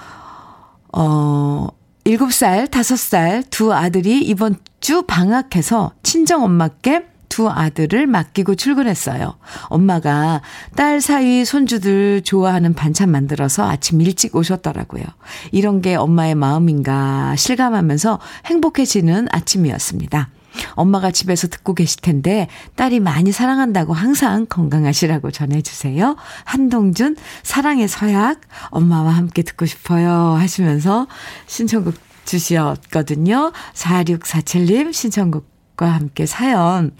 어, 0.93 1.67
7살, 2.06 2.69
5살 2.69 3.49
두 3.49 3.73
아들이 3.73 4.21
이번 4.21 4.56
주 4.80 5.02
방학해서 5.04 5.91
친정 6.04 6.43
엄마께 6.43 7.04
두 7.39 7.47
아들을 7.47 8.06
맡기고 8.06 8.56
출근했어요. 8.56 9.38
엄마가 9.67 10.41
딸 10.75 10.99
사이 10.99 11.45
손주들 11.45 12.21
좋아하는 12.21 12.73
반찬 12.73 13.10
만들어서 13.10 13.65
아침 13.65 14.02
일찍 14.02 14.36
오셨더라고요. 14.36 15.06
이런 15.54 15.82
게 15.82 15.95
엄마의 15.95 16.36
마음인가 16.36 17.38
실감하면서 17.38 18.19
행복해지는 18.45 19.30
아침이었습니다. 19.32 20.28
엄마가 20.71 21.12
집에서 21.12 21.47
듣고 21.47 21.75
계실 21.75 22.02
텐데 22.02 22.49
딸이 22.75 22.99
많이 22.99 23.32
사랑한다고 23.32 23.93
항상 23.93 24.45
건강하시라고 24.45 25.32
전해주세요. 25.32 26.17
한동준 26.43 27.15
사랑의 27.43 27.88
서약 27.88 28.41
엄마와 28.69 29.12
함께 29.12 29.43
듣고 29.43 29.65
싶어요 29.65 30.12
하시면서 30.38 31.08
신청곡 31.47 31.95
주셨거든요. 32.25 33.54
4647님 33.73 34.91
신청곡 34.91 35.48
과 35.79 35.93
함께 35.93 36.25
사연 36.25 36.91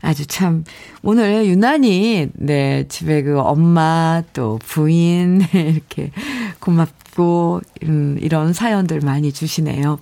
아주 0.00 0.24
참 0.24 0.62
오늘 1.02 1.46
유난히 1.46 2.28
네 2.34 2.86
집에 2.86 3.24
그 3.24 3.40
엄마 3.40 4.22
또 4.32 4.60
부인 4.62 5.42
이렇게 5.52 6.12
고맙고 6.60 7.60
음, 7.82 8.16
이런 8.20 8.52
사연들 8.52 9.00
많이 9.00 9.32
주시네요. 9.32 9.98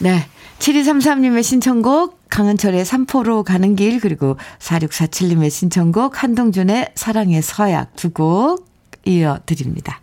네. 0.00 0.26
7233님의 0.58 1.42
신청곡 1.42 2.20
강은철의 2.28 2.84
삼포로 2.84 3.42
가는 3.42 3.74
길 3.74 3.98
그리고 3.98 4.36
4647님의 4.58 5.48
신청곡 5.48 6.22
한동준의 6.22 6.90
사랑의 6.94 7.40
서약 7.40 7.96
두 7.96 8.10
곡 8.10 8.66
이어드립니다. 9.06 10.00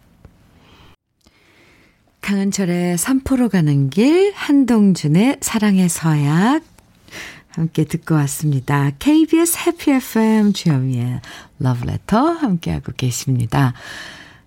강은철의 2.21 2.97
삼포로 2.97 3.49
가는 3.49 3.89
길 3.91 4.33
한동준의 4.33 5.37
사랑의 5.41 5.87
서약 5.87 6.63
함께 7.49 7.83
듣고 7.83 8.15
왔습니다. 8.15 8.91
KBS 8.99 9.57
해피 9.65 9.91
FM 9.91 10.53
주현미의 10.53 11.21
러브레터 11.59 12.17
함께하고 12.17 12.91
계십니다. 12.95 13.73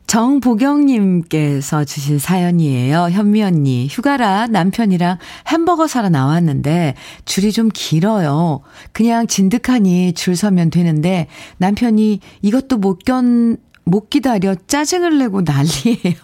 정보경님께서 0.07 1.85
주신 1.85 2.19
사연이에요. 2.19 3.09
현미 3.11 3.43
언니, 3.43 3.89
휴가라 3.91 4.47
남편이랑 4.47 5.19
햄버거 5.49 5.87
사러 5.87 6.11
나왔는데 6.11 6.95
줄이 7.25 7.51
좀 7.51 7.71
길어요. 7.73 8.61
그냥 8.93 9.27
진득하니 9.27 10.13
줄 10.13 10.37
서면 10.37 10.71
되는데 10.71 11.29
남편이 11.59 12.21
이것도 12.43 12.77
못 12.77 13.05
견, 13.05 13.57
못 13.85 14.11
기다려 14.11 14.55
짜증을 14.67 15.19
내고 15.19 15.43
난리예요. 15.43 16.15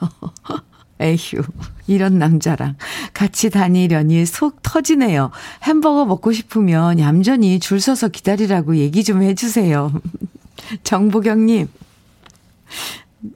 에휴, 1.01 1.43
이런 1.88 2.18
남자랑 2.18 2.77
같이 3.14 3.51
다니려니 3.51 4.24
속 4.27 4.62
터지네요. 4.62 5.31
햄버거 5.64 6.05
먹고 6.05 6.33
싶으면 6.33 7.01
얌전히 7.01 7.59
줄 7.59 7.81
서서 7.81 8.09
기다리라고 8.09 8.77
얘기 8.77 9.03
좀 9.03 9.22
해주세요. 9.22 9.92
정보경님, 10.85 11.66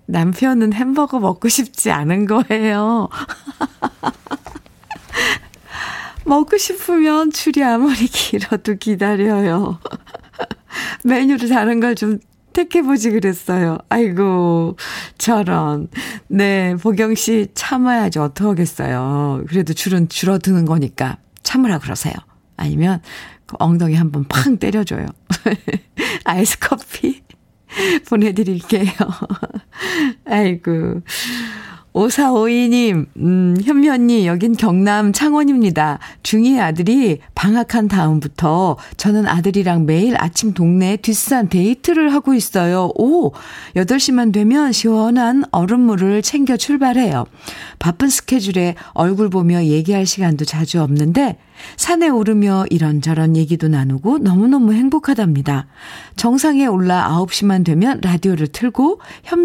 남편은 0.06 0.74
햄버거 0.74 1.18
먹고 1.18 1.48
싶지 1.48 1.90
않은 1.90 2.26
거예요. 2.26 3.08
먹고 6.24 6.56
싶으면 6.58 7.32
줄이 7.32 7.64
아무리 7.64 8.06
길어도 8.06 8.76
기다려요. 8.76 9.78
메뉴를 11.04 11.48
다른 11.48 11.80
걸 11.80 11.94
좀 11.94 12.18
택해보지 12.52 13.10
그랬어요. 13.10 13.78
아이고, 13.88 14.76
저런. 15.18 15.88
네, 16.28 16.74
보경 16.76 17.14
씨 17.14 17.48
참아야지 17.54 18.18
어떡하겠어요. 18.18 19.44
그래도 19.48 19.72
줄은 19.74 20.08
줄어드는 20.08 20.64
거니까 20.64 21.18
참으라 21.42 21.78
그러세요. 21.78 22.14
아니면 22.56 23.00
그 23.46 23.56
엉덩이 23.58 23.94
한번 23.94 24.24
팡 24.28 24.56
때려줘요. 24.58 25.06
아이스 26.24 26.58
커피 26.58 27.22
보내드릴게요. 28.08 28.92
아이고. 30.26 31.00
5452님, 31.94 33.06
음, 33.18 33.56
현미 33.62 33.88
언니, 33.90 34.26
여긴 34.26 34.54
경남 34.54 35.12
창원입니다. 35.12 35.98
중2 36.22 36.58
아들이 36.58 37.18
방학한 37.34 37.88
다음부터 37.88 38.76
저는 38.96 39.26
아들이랑 39.26 39.84
매일 39.84 40.16
아침 40.18 40.54
동네 40.54 40.96
뒷산 40.96 41.48
데이트를 41.50 42.12
하고 42.14 42.32
있어요. 42.34 42.90
오! 42.96 43.32
8시만 43.76 44.32
되면 44.32 44.72
시원한 44.72 45.44
얼음물을 45.52 46.22
챙겨 46.22 46.56
출발해요. 46.56 47.26
바쁜 47.78 48.08
스케줄에 48.08 48.74
얼굴 48.92 49.28
보며 49.28 49.64
얘기할 49.64 50.06
시간도 50.06 50.46
자주 50.46 50.80
없는데, 50.80 51.36
산에 51.76 52.08
오르며 52.08 52.64
이런저런 52.70 53.36
얘기도 53.36 53.68
나누고 53.68 54.18
너무너무 54.18 54.72
행복하답니다. 54.72 55.66
정상에 56.16 56.66
올라 56.66 57.08
9시만 57.10 57.64
되면 57.64 58.00
라디오를 58.02 58.48
틀고 58.48 59.00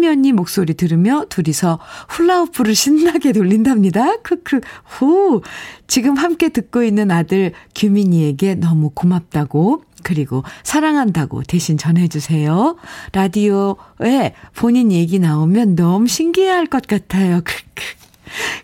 언니 0.08 0.32
목소리 0.32 0.74
들으며 0.74 1.24
둘이서 1.28 1.78
훌라후프를 2.08 2.74
신나게 2.74 3.32
돌린답니다. 3.32 4.16
크크. 4.22 4.60
후. 4.84 5.42
지금 5.86 6.16
함께 6.16 6.48
듣고 6.48 6.82
있는 6.82 7.10
아들 7.10 7.52
규민이에게 7.74 8.56
너무 8.56 8.90
고맙다고 8.90 9.84
그리고 10.02 10.42
사랑한다고 10.62 11.42
대신 11.42 11.76
전해주세요. 11.76 12.76
라디오에 13.12 14.34
본인 14.54 14.92
얘기 14.92 15.18
나오면 15.18 15.76
너무 15.76 16.06
신기해할 16.06 16.66
것 16.66 16.86
같아요. 16.86 17.40
크크. 17.44 17.98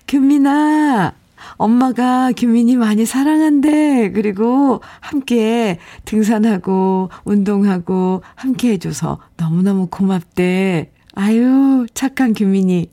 규민아, 0.09 1.12
엄마가 1.57 2.33
규민이 2.33 2.77
많이 2.77 3.07
사랑한대. 3.07 4.12
그리고 4.12 4.81
함께 5.01 5.79
등산하고 6.05 7.11
운동하고 7.25 8.23
함께 8.35 8.73
해줘서 8.73 9.19
너무너무 9.37 9.87
고맙대. 9.87 10.90
아유, 11.14 11.87
착한 11.95 12.33
규민이. 12.33 12.90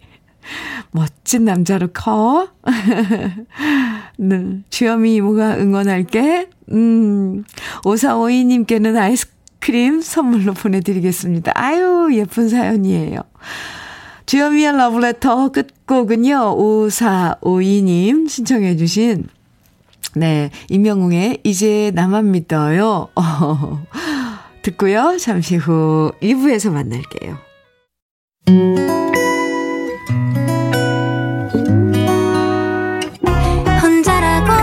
멋진 0.92 1.46
남자로 1.46 1.90
커. 1.94 2.50
네, 4.18 4.60
주여미 4.70 5.16
이모가 5.16 5.58
응원할게. 5.58 6.50
음, 6.72 7.44
5452님께는 7.84 8.98
아이스크림 8.98 10.02
선물로 10.02 10.54
보내드리겠습니다. 10.54 11.52
아유, 11.56 12.10
예쁜 12.14 12.50
사연이에요. 12.50 13.20
주여미의 14.32 14.78
러브레터 14.78 15.50
끝곡은요, 15.50 16.56
5452님 16.56 18.30
신청해주신, 18.30 19.28
네, 20.16 20.50
임영웅의 20.70 21.40
이제 21.44 21.92
나만 21.94 22.32
믿어요. 22.32 23.10
어, 23.14 23.86
듣고요, 24.64 25.18
잠시 25.20 25.58
후 25.58 26.14
2부에서 26.22 26.72
만날게요. 26.72 27.40
혼자라고 33.84 34.54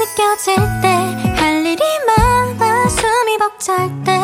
느껴질 0.00 0.56
때 0.82 1.26
할 1.36 1.64
일이 1.64 1.82
많아 2.06 2.88
숨이 2.88 3.38
벅찰 3.38 3.88
때 4.04 4.15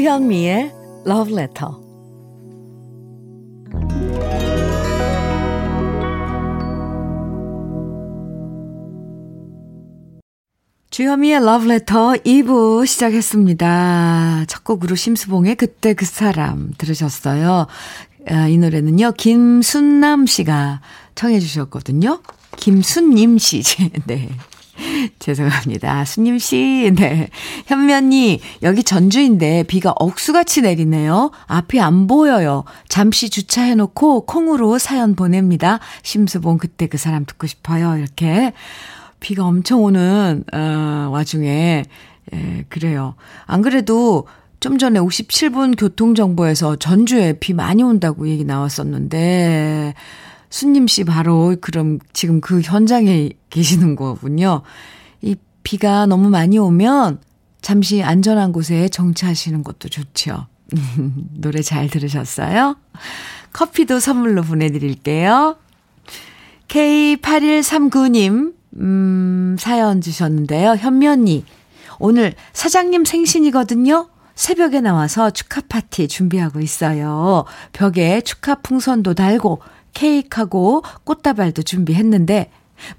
주현미의 0.00 0.72
Love 1.06 1.34
Letter. 1.34 1.74
주현미의 10.88 11.36
Love 11.42 11.70
Letter 11.70 12.22
2부 12.24 12.86
시작했습니다. 12.86 14.46
첫 14.48 14.64
곡으로 14.64 14.96
심수봉의 14.96 15.56
그때 15.56 15.92
그 15.92 16.06
사람 16.06 16.72
들으셨어요. 16.78 17.66
아, 18.26 18.48
이 18.48 18.56
노래는요, 18.56 19.12
김순남 19.18 20.24
씨가 20.24 20.80
청해 21.14 21.40
주셨거든요. 21.40 22.22
김순님 22.56 23.36
씨. 23.36 23.62
네. 24.08 24.30
죄송합니다. 25.18 26.04
수님 26.04 26.38
씨, 26.38 26.92
네. 26.94 27.28
현면이, 27.66 28.40
여기 28.62 28.82
전주인데 28.82 29.64
비가 29.64 29.92
억수같이 29.98 30.62
내리네요. 30.62 31.30
앞이 31.46 31.80
안 31.80 32.06
보여요. 32.06 32.64
잠시 32.88 33.30
주차해놓고 33.30 34.26
콩으로 34.26 34.78
사연 34.78 35.14
보냅니다. 35.14 35.80
심수봉 36.02 36.58
그때 36.58 36.86
그 36.86 36.98
사람 36.98 37.24
듣고 37.24 37.46
싶어요. 37.46 37.96
이렇게. 37.96 38.52
비가 39.20 39.44
엄청 39.44 39.82
오는, 39.82 40.44
어, 40.52 41.08
와중에, 41.12 41.84
예, 42.32 42.64
그래요. 42.68 43.16
안 43.46 43.60
그래도 43.60 44.26
좀 44.60 44.78
전에 44.78 44.98
57분 44.98 45.78
교통정보에서 45.78 46.76
전주에 46.76 47.34
비 47.34 47.52
많이 47.52 47.82
온다고 47.82 48.28
얘기 48.28 48.44
나왔었는데, 48.44 49.94
순님 50.50 50.88
씨 50.88 51.04
바로 51.04 51.56
그럼 51.60 52.00
지금 52.12 52.40
그 52.40 52.60
현장에 52.60 53.30
계시는 53.50 53.96
거군요. 53.96 54.62
이 55.22 55.36
비가 55.62 56.06
너무 56.06 56.28
많이 56.28 56.58
오면 56.58 57.20
잠시 57.62 58.02
안전한 58.02 58.52
곳에 58.52 58.88
정차하시는 58.88 59.62
것도 59.62 59.88
좋죠. 59.88 60.46
노래 61.34 61.62
잘 61.62 61.88
들으셨어요? 61.88 62.76
커피도 63.52 64.00
선물로 64.00 64.42
보내드릴게요. 64.42 65.56
K8139님, 66.68 68.54
음, 68.76 69.56
사연 69.58 70.00
주셨는데요. 70.00 70.76
언니, 71.08 71.44
오늘 71.98 72.34
사장님 72.52 73.04
생신이거든요. 73.04 74.08
새벽에 74.36 74.80
나와서 74.80 75.30
축하 75.30 75.60
파티 75.60 76.08
준비하고 76.08 76.60
있어요. 76.60 77.44
벽에 77.72 78.22
축하 78.22 78.54
풍선도 78.54 79.14
달고 79.14 79.60
케이크하고 79.92 80.82
꽃다발도 81.04 81.62
준비했는데 81.62 82.50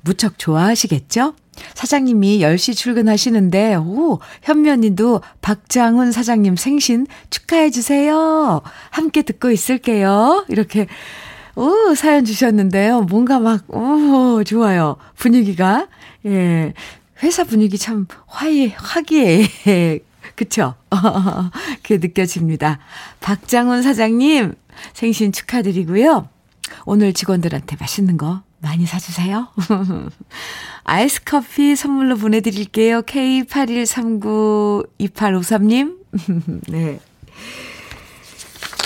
무척 0.01 0.37
좋아하시겠죠? 0.37 1.33
사장님이 1.73 2.39
10시 2.39 2.75
출근하시는데, 2.75 3.75
오, 3.75 4.19
현면이도 4.43 5.21
박장훈 5.41 6.11
사장님 6.11 6.55
생신 6.55 7.07
축하해주세요. 7.29 8.61
함께 8.89 9.21
듣고 9.21 9.51
있을게요. 9.51 10.45
이렇게, 10.49 10.87
오, 11.55 11.93
사연 11.95 12.25
주셨는데요. 12.25 13.01
뭔가 13.01 13.39
막, 13.39 13.69
오, 13.69 14.43
좋아요. 14.43 14.97
분위기가. 15.15 15.87
예. 16.25 16.73
회사 17.23 17.43
분위기 17.43 17.77
참 17.77 18.07
화해, 18.27 18.73
화기애. 18.75 19.99
그쵸? 20.35 20.75
그게 21.83 21.97
느껴집니다. 21.97 22.79
박장훈 23.19 23.83
사장님 23.83 24.55
생신 24.93 25.31
축하드리고요. 25.31 26.29
오늘 26.85 27.13
직원들한테 27.13 27.77
맛있는 27.79 28.17
거 28.17 28.41
많이 28.59 28.85
사주세요. 28.85 29.47
아이스 30.83 31.23
커피 31.23 31.75
선물로 31.75 32.17
보내드릴게요. 32.17 33.03
K81392853님. 33.03 35.97
네. 36.69 36.99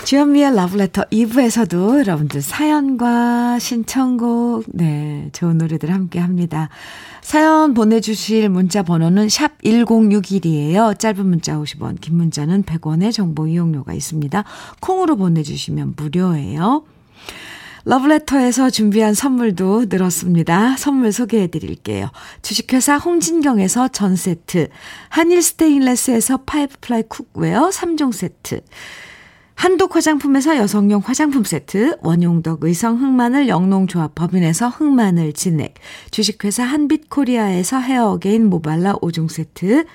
주현미의 0.06 0.56
러브레터 0.56 1.06
2부에서도 1.06 1.98
여러분들 1.98 2.44
사연과 2.44 3.58
신청곡, 3.58 4.66
네, 4.68 5.32
좋은 5.34 5.58
노래들 5.58 5.92
함께 5.92 6.20
합니다. 6.20 6.70
사연 7.22 7.74
보내주실 7.74 8.50
문자 8.50 8.84
번호는 8.84 9.30
샵 9.30 9.60
1061이에요. 9.64 11.00
짧은 11.00 11.26
문자 11.26 11.56
50원, 11.56 12.00
긴 12.00 12.18
문자는 12.18 12.66
100원의 12.66 13.14
정보 13.14 13.48
이용료가 13.48 13.94
있습니다. 13.94 14.44
콩으로 14.80 15.16
보내주시면 15.16 15.96
무료예요. 15.98 16.84
러브레터에서 17.86 18.72
준비한 18.72 19.14
선물도 19.14 19.86
늘었습니다. 19.90 20.76
선물 20.76 21.12
소개해 21.12 21.48
드릴게요. 21.48 22.10
주식회사 22.42 22.98
홍진경에서 22.98 23.90
전 23.90 24.16
세트, 24.16 24.70
한일 25.10 25.44
스테인레스에서 25.44 26.38
five 26.48 26.78
ply 26.82 27.04
cookware 27.04 27.70
3종 27.70 28.12
세트, 28.12 28.62
한독 29.54 29.96
화장품에서 29.96 30.58
여성용 30.58 31.02
화장품 31.06 31.44
세트, 31.44 31.98
원용덕 32.02 32.64
의성 32.64 33.00
흑마늘 33.00 33.48
영농조합 33.48 34.16
법인에서 34.16 34.68
흑마늘 34.70 35.34
진액, 35.34 35.76
주식회사 36.10 36.64
한빛코리아에서 36.64 37.80
헤어게인 37.80 38.50
모발라 38.50 38.96
5종 38.96 39.30
세트, 39.30 39.86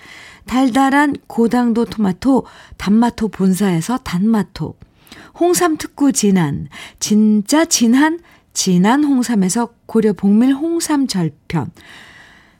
달달한 0.47 1.17
고당도 1.27 1.87
토마토, 1.87 2.47
단마토 2.79 3.29
본사에서 3.29 3.99
단마토, 3.99 4.77
홍삼 5.39 5.77
특구 5.77 6.13
진한, 6.13 6.69
진짜 6.99 7.65
진한, 7.65 8.21
진한 8.53 9.05
홍삼에서 9.05 9.75
고려 9.87 10.13
복밀 10.13 10.53
홍삼 10.53 11.07
절편, 11.07 11.71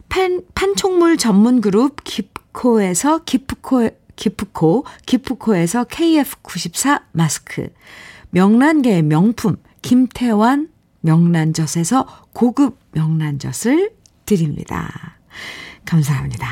판, 0.09 0.43
판촉물 0.55 1.17
전문 1.17 1.61
그룹 1.61 2.03
기프코에서 2.05 3.25
기프코, 3.25 3.91
기프코, 4.17 4.85
기프코에서 5.07 5.85
KF94 5.85 7.03
마스크, 7.13 7.69
명란계의 8.31 9.03
명품, 9.03 9.57
김태환 9.83 10.69
명란젓에서 11.01 12.27
고급 12.33 12.79
명란젓을 12.93 13.91
드립니다. 14.27 15.19
감사합니다. 15.85 16.47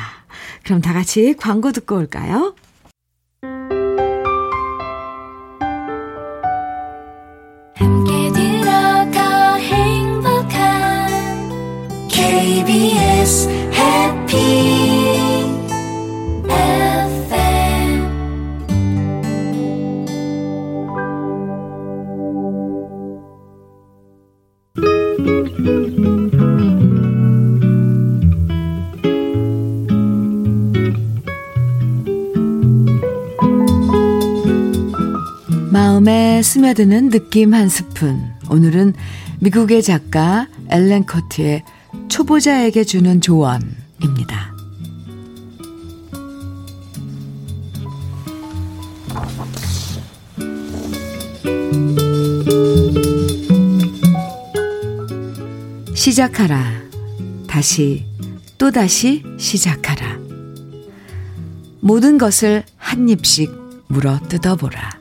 그럼 0.65 0.81
다 0.81 0.93
같이 0.93 1.35
광고 1.37 1.73
듣고 1.73 1.97
올까요? 1.97 2.55
함께 7.79 8.33
들어가 8.33 9.55
행복한 9.55 11.09
KBS 12.09 13.49
해피 13.73 14.37
FM 16.49 17.99
마음에 35.99 36.43
스며드는 36.45 37.11
느낌 37.11 37.55
한 37.55 37.69
스푼. 37.69 38.23
오늘은 38.51 38.95
미국의 39.41 39.83
작가 39.83 40.47
엘렌 40.69 41.05
커트의 41.05 41.65
초보자에게 42.09 42.85
주는 42.85 43.21
조언입니다. 43.21 44.55
시작하라. 55.97 56.65
다시, 57.49 58.07
또다시 58.57 59.25
시작하라. 59.37 60.17
모든 61.81 62.19
것을 62.19 62.63
한 62.77 63.09
입씩 63.09 63.51
물어 63.89 64.21
뜯어보라. 64.29 64.98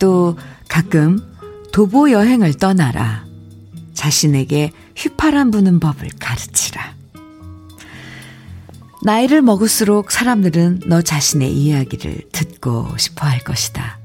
또 0.00 0.36
가끔 0.68 1.22
도보 1.72 2.10
여행을 2.10 2.54
떠나라. 2.54 3.24
자신에게 3.94 4.72
휘파람 4.96 5.52
부는 5.52 5.78
법을 5.78 6.08
가르치라. 6.18 6.94
나이를 9.04 9.42
먹을수록 9.42 10.10
사람들은 10.10 10.80
너 10.86 11.00
자신의 11.00 11.52
이야기를 11.52 12.30
듣고 12.32 12.96
싶어 12.96 13.26
할 13.26 13.38
것이다. 13.40 13.98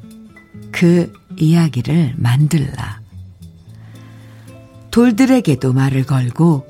그 0.71 1.11
이야기를 1.37 2.13
만들라. 2.17 3.01
돌들에게도 4.91 5.73
말을 5.73 6.05
걸고 6.05 6.65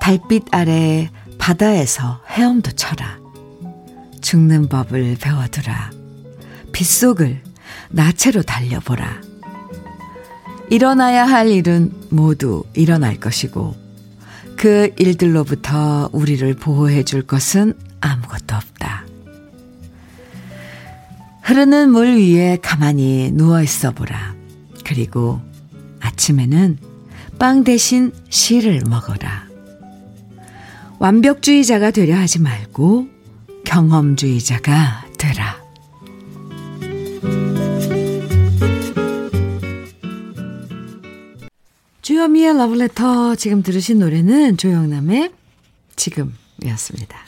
달빛 0.00 0.44
아래 0.52 1.10
바다에서 1.38 2.20
헤엄도 2.30 2.72
쳐라. 2.72 3.18
죽는 4.20 4.68
법을 4.68 5.16
배워두라. 5.20 5.90
빗속을 6.72 7.47
나체로 7.90 8.42
달려보라. 8.42 9.20
일어나야 10.70 11.26
할 11.26 11.48
일은 11.48 11.92
모두 12.10 12.64
일어날 12.74 13.18
것이고 13.18 13.74
그 14.56 14.92
일들로부터 14.98 16.10
우리를 16.12 16.52
보호해 16.54 17.04
줄 17.04 17.22
것은 17.22 17.74
아무것도 18.00 18.56
없다. 18.56 19.04
흐르는 21.42 21.90
물 21.90 22.16
위에 22.16 22.58
가만히 22.60 23.30
누워 23.32 23.62
있어 23.62 23.92
보라. 23.92 24.34
그리고 24.84 25.40
아침에는 26.00 26.78
빵 27.38 27.64
대신 27.64 28.12
씨를 28.28 28.82
먹어라. 28.86 29.46
완벽주의자가 30.98 31.92
되려 31.92 32.16
하지 32.16 32.40
말고 32.40 33.06
경험주의자가 33.64 35.06
되라. 35.18 35.57
주여미의 42.08 42.56
러브레터 42.56 43.34
지금 43.34 43.62
들으신 43.62 43.98
노래는 43.98 44.56
조영남의 44.56 45.30
지금이었습니다. 45.94 47.18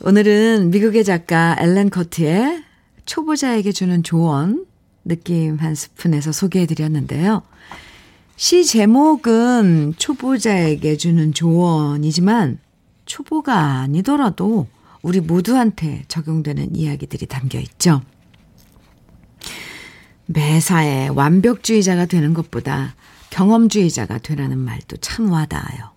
오늘은 0.00 0.72
미국의 0.72 1.04
작가 1.04 1.54
앨런 1.60 1.90
커트의 1.90 2.64
초보자에게 3.04 3.70
주는 3.70 4.02
조언 4.02 4.66
느낌 5.04 5.58
한 5.58 5.76
스푼에서 5.76 6.32
소개해드렸는데요. 6.32 7.42
시 8.34 8.64
제목은 8.64 9.94
초보자에게 9.96 10.96
주는 10.96 11.32
조언이지만 11.32 12.58
초보가 13.06 13.54
아니더라도 13.78 14.66
우리 15.02 15.20
모두한테 15.20 16.02
적용되는 16.08 16.74
이야기들이 16.74 17.26
담겨 17.26 17.60
있죠. 17.60 18.02
매사에 20.28 21.08
완벽주의자가 21.08 22.06
되는 22.06 22.34
것보다 22.34 22.94
경험주의자가 23.30 24.18
되라는 24.18 24.58
말도 24.58 24.98
참 24.98 25.30
와닿아요. 25.30 25.90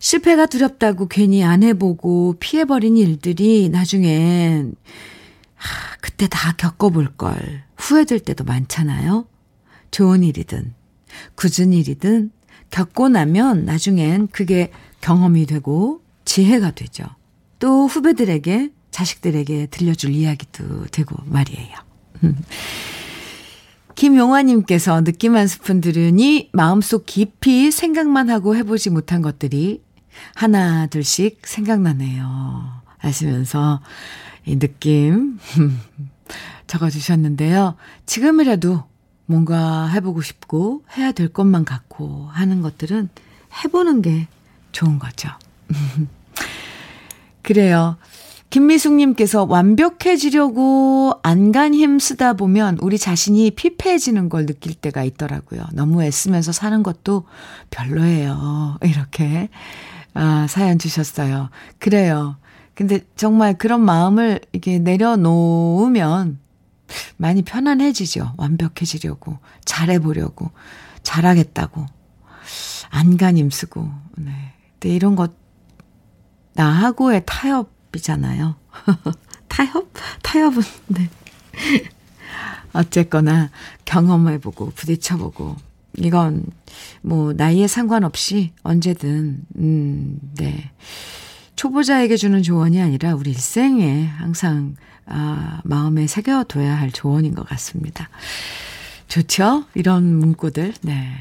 실패가 0.00 0.46
두렵다고 0.46 1.06
괜히 1.06 1.44
안 1.44 1.62
해보고 1.62 2.36
피해버린 2.40 2.96
일들이 2.96 3.68
나중엔, 3.68 4.74
하, 5.54 5.96
그때 6.00 6.26
다 6.28 6.52
겪어볼 6.56 7.16
걸 7.16 7.62
후회될 7.76 8.20
때도 8.20 8.44
많잖아요. 8.44 9.26
좋은 9.90 10.24
일이든, 10.24 10.74
굳은 11.36 11.72
일이든, 11.72 12.32
겪고 12.70 13.10
나면 13.10 13.64
나중엔 13.64 14.28
그게 14.28 14.72
경험이 15.00 15.46
되고 15.46 16.02
지혜가 16.24 16.72
되죠. 16.72 17.04
또 17.58 17.86
후배들에게, 17.86 18.70
자식들에게 18.90 19.66
들려줄 19.66 20.12
이야기도 20.12 20.86
되고 20.86 21.16
말이에요. 21.26 21.76
김용화님께서 24.00 25.04
느낌 25.04 25.36
한 25.36 25.46
스푼 25.46 25.82
들으니 25.82 26.48
마음속 26.54 27.04
깊이 27.04 27.70
생각만 27.70 28.30
하고 28.30 28.56
해보지 28.56 28.88
못한 28.88 29.20
것들이 29.20 29.82
하나, 30.34 30.86
둘씩 30.86 31.42
생각나네요. 31.44 32.80
하시면서 32.96 33.82
이 34.46 34.58
느낌 34.58 35.38
적어주셨는데요. 36.66 37.74
지금이라도 38.06 38.84
뭔가 39.26 39.88
해보고 39.88 40.22
싶고 40.22 40.82
해야 40.96 41.12
될 41.12 41.28
것만 41.28 41.66
갖고 41.66 42.26
하는 42.30 42.62
것들은 42.62 43.10
해보는 43.62 44.00
게 44.00 44.28
좋은 44.72 44.98
거죠. 44.98 45.28
그래요. 47.42 47.98
김미숙님께서 48.50 49.44
완벽해지려고 49.44 51.14
안간 51.22 51.72
힘 51.72 52.00
쓰다 52.00 52.32
보면 52.32 52.78
우리 52.80 52.98
자신이 52.98 53.52
피폐해지는 53.52 54.28
걸 54.28 54.44
느낄 54.44 54.74
때가 54.74 55.04
있더라고요. 55.04 55.62
너무 55.72 56.02
애쓰면서 56.02 56.50
사는 56.50 56.82
것도 56.82 57.24
별로예요. 57.70 58.78
이렇게, 58.82 59.48
아, 60.14 60.46
사연 60.48 60.78
주셨어요. 60.78 61.48
그래요. 61.78 62.36
근데 62.74 63.00
정말 63.14 63.56
그런 63.56 63.82
마음을 63.82 64.40
이게 64.52 64.80
내려놓으면 64.80 66.38
많이 67.18 67.42
편안해지죠. 67.42 68.34
완벽해지려고, 68.36 69.38
잘해보려고, 69.64 70.50
잘하겠다고, 71.04 71.86
안간 72.88 73.36
힘 73.36 73.50
쓰고, 73.50 73.88
네. 74.16 74.32
근데 74.72 74.94
이런 74.96 75.14
것, 75.14 75.32
나하고의 76.54 77.22
타협, 77.26 77.70
이잖아요. 77.94 78.56
타협? 79.48 79.92
타협은, 80.22 80.62
네. 80.88 81.10
어쨌거나 82.72 83.50
경험해보고 83.84 84.70
부딪혀보고 84.70 85.56
이건 85.98 86.44
뭐 87.02 87.32
나이에 87.32 87.66
상관없이 87.66 88.52
언제든 88.62 89.42
음, 89.56 90.18
네. 90.36 90.70
초보자에게 91.56 92.16
주는 92.16 92.42
조언이 92.42 92.80
아니라 92.80 93.14
우리 93.14 93.30
일생에 93.30 94.06
항상 94.06 94.76
아, 95.04 95.60
마음에 95.64 96.06
새겨둬야 96.06 96.78
할 96.78 96.92
조언인 96.92 97.34
것 97.34 97.46
같습니다. 97.48 98.08
좋죠? 99.08 99.64
이런 99.74 100.04
문구들. 100.04 100.74
네. 100.82 101.12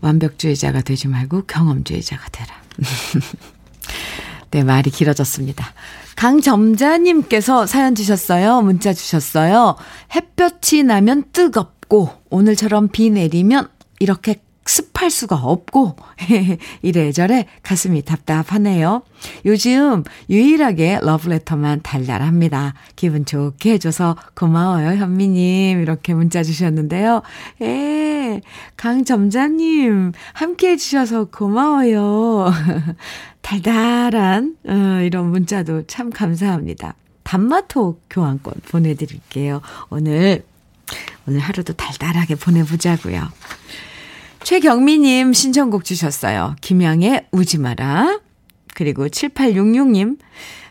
완벽주의자가 0.00 0.80
되지 0.80 1.06
말고 1.08 1.42
경험주의자가 1.42 2.28
되라. 2.30 2.54
네, 4.52 4.62
말이 4.62 4.90
길어졌습니다. 4.90 5.72
강점자님께서 6.16 7.66
사연 7.66 7.94
주셨어요. 7.94 8.60
문자 8.60 8.92
주셨어요. 8.92 9.76
햇볕이 10.14 10.82
나면 10.82 11.24
뜨겁고, 11.32 12.10
오늘처럼 12.28 12.88
비 12.88 13.08
내리면 13.08 13.68
이렇게 13.98 14.42
습할 14.72 15.10
수가 15.10 15.36
없고, 15.36 15.96
이래저래 16.80 17.46
가슴이 17.62 18.02
답답하네요. 18.02 19.02
요즘 19.44 20.02
유일하게 20.30 21.00
러브레터만 21.02 21.82
달달합니다. 21.82 22.72
기분 22.96 23.26
좋게 23.26 23.72
해줘서 23.72 24.16
고마워요, 24.34 24.96
현미님. 24.96 25.82
이렇게 25.82 26.14
문자 26.14 26.42
주셨는데요. 26.42 27.20
예, 27.60 28.40
강점자님, 28.78 30.12
함께 30.32 30.70
해주셔서 30.70 31.26
고마워요. 31.26 32.50
달달한, 33.42 34.56
어, 34.66 35.00
이런 35.04 35.30
문자도 35.30 35.86
참 35.86 36.08
감사합니다. 36.08 36.94
단마토 37.24 38.00
교환권 38.08 38.54
보내드릴게요. 38.70 39.60
오늘, 39.90 40.44
오늘 41.26 41.40
하루도 41.40 41.74
달달하게 41.74 42.36
보내보자고요. 42.36 43.28
최경미님 44.44 45.32
신청곡 45.32 45.84
주셨어요. 45.84 46.56
김양의 46.60 47.26
우지 47.32 47.58
마라. 47.58 48.20
그리고 48.74 49.06
7866님, 49.06 50.18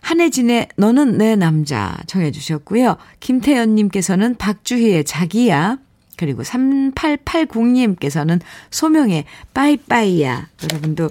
한혜진의 0.01 0.69
너는 0.75 1.17
내 1.17 1.36
남자 1.36 1.97
청해 2.07 2.31
주셨고요. 2.31 2.97
김태연님께서는 3.19 4.36
박주희의 4.36 5.03
자기야. 5.05 5.77
그리고 6.17 6.43
3880님께서는 6.43 8.41
소명의 8.69 9.25
빠이빠이야. 9.53 10.49
여러분도, 10.63 11.10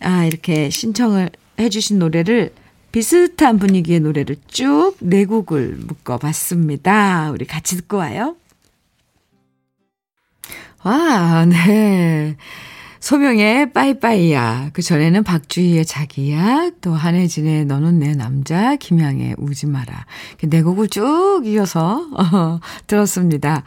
아, 0.00 0.24
이렇게 0.24 0.70
신청을 0.70 1.30
해주신 1.58 1.98
노래를 1.98 2.52
비슷한 2.92 3.58
분위기의 3.58 4.00
노래를 4.00 4.36
쭉 4.46 4.96
네 5.00 5.24
곡을 5.24 5.78
묶어봤습니다. 5.86 7.30
우리 7.32 7.44
같이 7.46 7.76
듣고 7.76 7.96
와요. 7.98 8.36
와, 10.84 11.44
네. 11.44 12.36
소명의 13.00 13.72
빠이빠이야. 13.72 14.70
그 14.72 14.82
전에는 14.82 15.22
박주희의 15.24 15.84
자기야. 15.84 16.70
또 16.80 16.92
한혜진의 16.92 17.64
너는 17.64 18.00
내 18.00 18.14
남자. 18.14 18.76
김양의 18.76 19.36
우지 19.38 19.66
마라. 19.66 20.06
네 20.48 20.62
곡을 20.62 20.88
쭉 20.88 21.42
이어서 21.44 22.06
어, 22.12 22.60
들었습니다. 22.86 23.62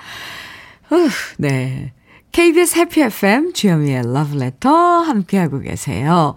후, 0.89 1.09
네. 1.37 1.93
KBS 2.31 2.77
해피 2.77 3.01
FM 3.01 3.53
주현미의 3.53 4.13
러브레터 4.13 4.69
함께하고 4.69 5.59
계세요. 5.59 6.35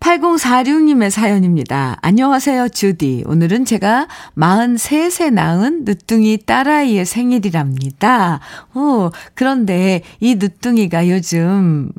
8046님의 0.00 1.10
사연입니다. 1.10 1.96
안녕하세요, 2.02 2.68
주디. 2.68 3.24
오늘은 3.26 3.64
제가 3.64 4.06
43세 4.36 5.32
낳은 5.32 5.84
늦둥이 5.84 6.38
딸아이의 6.44 7.06
생일이랍니다. 7.06 8.40
어, 8.74 9.10
그런데 9.34 10.02
이 10.20 10.34
늦둥이가 10.34 11.08
요즘 11.08 11.90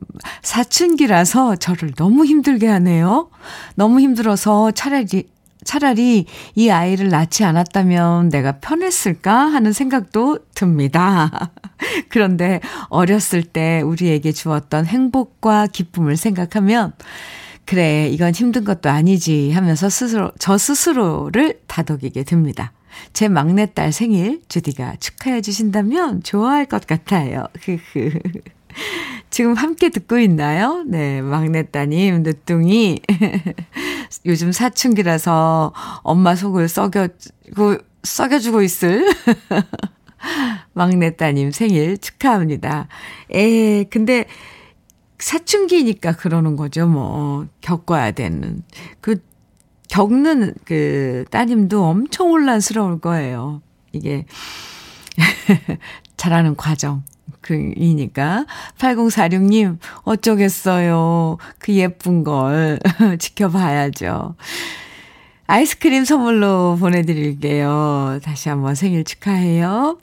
사춘기라서 0.44 1.56
저를 1.56 1.94
너무 1.96 2.26
힘들게 2.26 2.68
하네요. 2.68 3.30
너무 3.76 4.00
힘들어서 4.00 4.72
차라리 4.72 5.26
차라리 5.64 6.26
이 6.54 6.70
아이를 6.70 7.10
낳지 7.10 7.44
않았다면 7.44 8.30
내가 8.30 8.60
편했을까 8.60 9.34
하는 9.34 9.74
생각도 9.74 10.40
듭니다. 10.54 11.52
그런데 12.08 12.62
어렸을 12.90 13.42
때 13.42 13.82
우리에게 13.82 14.32
주었던 14.32 14.86
행복과 14.86 15.68
기쁨을 15.68 16.18
생각하면 16.18 16.94
그래, 17.66 18.08
이건 18.10 18.34
힘든 18.34 18.64
것도 18.64 18.90
아니지 18.90 19.52
하면서 19.52 19.90
스스로, 19.90 20.32
저 20.40 20.58
스스로를 20.58 21.60
다독이게 21.68 22.24
됩니다. 22.24 22.72
제 23.12 23.28
막내딸 23.28 23.92
생일 23.92 24.42
주디가 24.48 24.98
축하해 25.00 25.42
주신다면 25.42 26.24
좋아할 26.24 26.66
것 26.66 26.86
같아요. 26.88 27.48
지금 29.30 29.54
함께 29.54 29.90
듣고 29.90 30.18
있나요? 30.20 30.84
네, 30.86 31.22
막내따님, 31.22 32.24
늦둥이. 32.24 33.00
요즘 34.26 34.52
사춘기라서 34.52 35.74
엄마 36.04 36.36
속을 36.36 36.70
썩여주고, 36.70 37.78
썩여주고 38.04 38.62
있을 38.62 39.06
막내따님 40.74 41.52
생일 41.52 41.98
축하합니다. 41.98 42.88
에, 43.32 43.84
근데 43.86 44.26
사춘기니까 45.20 46.14
그러는 46.14 46.56
거죠, 46.56 46.88
뭐. 46.88 47.48
겪어야 47.62 48.12
되는. 48.12 48.64
그, 49.02 49.24
겪는 49.90 50.56
그 50.66 51.26
따님도 51.32 51.84
엄청 51.84 52.30
혼란스러울 52.30 53.00
거예요. 53.00 53.62
이게, 53.92 54.26
잘하는 56.18 56.56
과정. 56.56 57.04
그이니까 57.42 58.46
8046님 58.80 59.78
어쩌겠어요. 60.04 61.38
그 61.60 61.74
예쁜 61.74 62.24
걸 62.24 62.80
지켜봐야죠. 63.20 64.36
아이스크림 65.48 66.06
선물로 66.06 66.78
보내드릴게요. 66.80 68.20
다시 68.24 68.50
한번 68.50 68.74
생일 68.74 69.04
축하해요. 69.04 70.00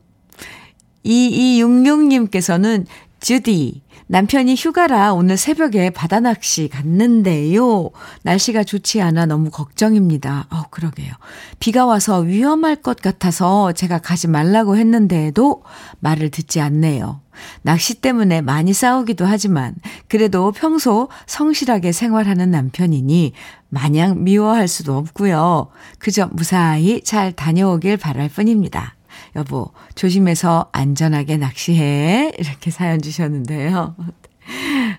2266님께서는 1.04 2.86
주디 3.22 3.82
남편이 4.08 4.56
휴가라 4.56 5.14
오늘 5.14 5.36
새벽에 5.36 5.90
바다 5.90 6.18
낚시 6.18 6.68
갔는데요. 6.68 7.90
날씨가 8.24 8.64
좋지 8.64 9.00
않아 9.00 9.26
너무 9.26 9.48
걱정입니다. 9.48 10.48
어, 10.50 10.64
그러게요. 10.70 11.12
비가 11.60 11.86
와서 11.86 12.18
위험할 12.18 12.76
것 12.76 12.96
같아서 12.96 13.72
제가 13.72 13.98
가지 13.98 14.26
말라고 14.26 14.76
했는데도 14.76 15.62
말을 16.00 16.30
듣지 16.30 16.60
않네요. 16.60 17.20
낚시 17.62 17.94
때문에 17.94 18.40
많이 18.40 18.72
싸우기도 18.72 19.24
하지만 19.24 19.76
그래도 20.08 20.50
평소 20.50 21.08
성실하게 21.26 21.92
생활하는 21.92 22.50
남편이니 22.50 23.32
마냥 23.68 24.24
미워할 24.24 24.66
수도 24.66 24.96
없고요. 24.96 25.68
그저 25.98 26.28
무사히 26.32 27.02
잘 27.04 27.32
다녀오길 27.32 27.98
바랄 27.98 28.28
뿐입니다. 28.28 28.96
여보, 29.36 29.72
조심해서 29.94 30.68
안전하게 30.72 31.38
낚시해. 31.38 32.32
이렇게 32.38 32.70
사연 32.70 33.00
주셨는데요. 33.00 33.94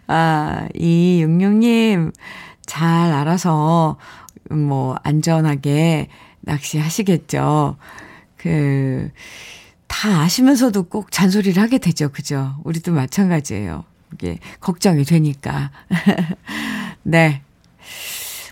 아, 0.07 0.67
이육육님, 0.73 2.11
잘 2.65 3.11
알아서, 3.11 3.97
뭐, 4.49 4.95
안전하게 5.03 6.07
낚시하시겠죠. 6.41 7.77
그, 8.37 9.09
다 9.87 10.21
아시면서도 10.21 10.83
꼭 10.83 11.11
잔소리를 11.11 11.61
하게 11.61 11.77
되죠. 11.77 12.09
그죠? 12.09 12.55
우리도 12.63 12.91
마찬가지예요. 12.91 13.83
이게 14.13 14.39
걱정이 14.59 15.05
되니까. 15.05 15.71
네. 17.03 17.41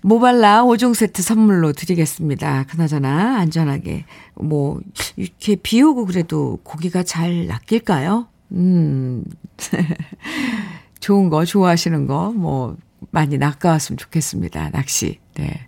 모발라 0.01 0.63
5종 0.63 0.95
세트 0.95 1.21
선물로 1.21 1.73
드리겠습니다. 1.73 2.65
그나저나 2.69 3.37
안전하게 3.37 4.05
뭐 4.35 4.79
이렇게 5.15 5.55
비 5.55 5.81
오고 5.81 6.05
그래도 6.05 6.59
고기가 6.63 7.03
잘 7.03 7.47
낚일까요? 7.47 8.27
음. 8.53 9.23
좋은 10.99 11.29
거 11.29 11.45
좋아하시는 11.45 12.07
거 12.07 12.31
뭐 12.31 12.75
많이 13.09 13.37
낚아왔으면 13.37 13.97
좋겠습니다. 13.97 14.69
낚시. 14.71 15.19
네. 15.35 15.67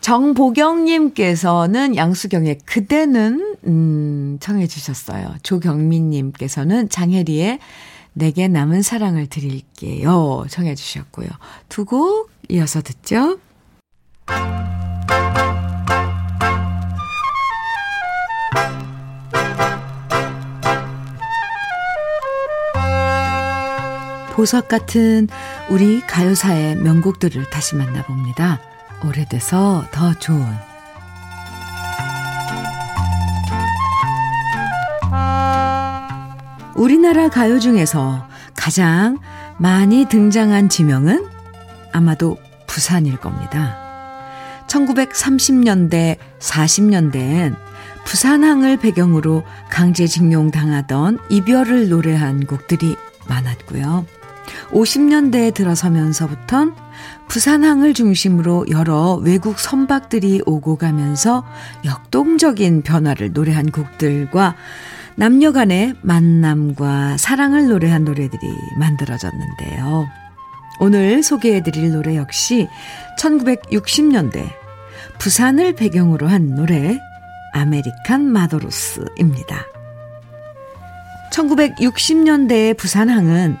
정보경님께서는 0.00 1.96
양수경의 1.96 2.58
그대는 2.66 3.56
음 3.66 4.36
청해 4.40 4.66
주셨어요. 4.66 5.34
조경민님께서는 5.42 6.88
장혜리의 6.90 7.58
내게 8.14 8.48
남은 8.48 8.82
사랑을 8.82 9.26
드릴게요. 9.26 10.44
청해 10.48 10.74
주셨고요. 10.74 11.28
두 11.68 11.84
곡 11.84 12.30
이어서 12.48 12.80
듣죠. 12.82 13.38
보석 24.34 24.68
같은 24.68 25.28
우리 25.70 26.00
가요사의 26.00 26.76
명곡들을 26.76 27.50
다시 27.50 27.76
만나봅니다. 27.76 28.60
오래돼서 29.04 29.84
더 29.92 30.12
좋은 30.14 30.44
우리나라 36.84 37.30
가요 37.30 37.58
중에서 37.60 38.28
가장 38.54 39.16
많이 39.56 40.04
등장한 40.04 40.68
지명은 40.68 41.24
아마도 41.92 42.36
부산일 42.66 43.16
겁니다. 43.16 43.74
1930년대, 44.66 46.18
40년대엔 46.40 47.56
부산항을 48.04 48.76
배경으로 48.76 49.44
강제징용 49.70 50.50
당하던 50.50 51.20
이별을 51.30 51.88
노래한 51.88 52.44
곡들이 52.44 52.96
많았고요. 53.28 54.04
50년대에 54.72 55.54
들어서면서부턴 55.54 56.74
부산항을 57.28 57.94
중심으로 57.94 58.66
여러 58.68 59.14
외국 59.14 59.58
선박들이 59.58 60.42
오고 60.44 60.76
가면서 60.76 61.44
역동적인 61.86 62.82
변화를 62.82 63.32
노래한 63.32 63.70
곡들과 63.70 64.54
남녀 65.16 65.52
간의 65.52 65.94
만남과 66.02 67.16
사랑을 67.18 67.68
노래한 67.68 68.04
노래들이 68.04 68.40
만들어졌는데요. 68.78 70.08
오늘 70.80 71.22
소개해드릴 71.22 71.92
노래 71.92 72.16
역시 72.16 72.68
1960년대 73.18 74.44
부산을 75.18 75.74
배경으로 75.74 76.26
한 76.26 76.54
노래 76.54 76.98
아메리칸 77.52 78.22
마도로스입니다. 78.22 79.66
1960년대의 81.32 82.76
부산항은 82.76 83.56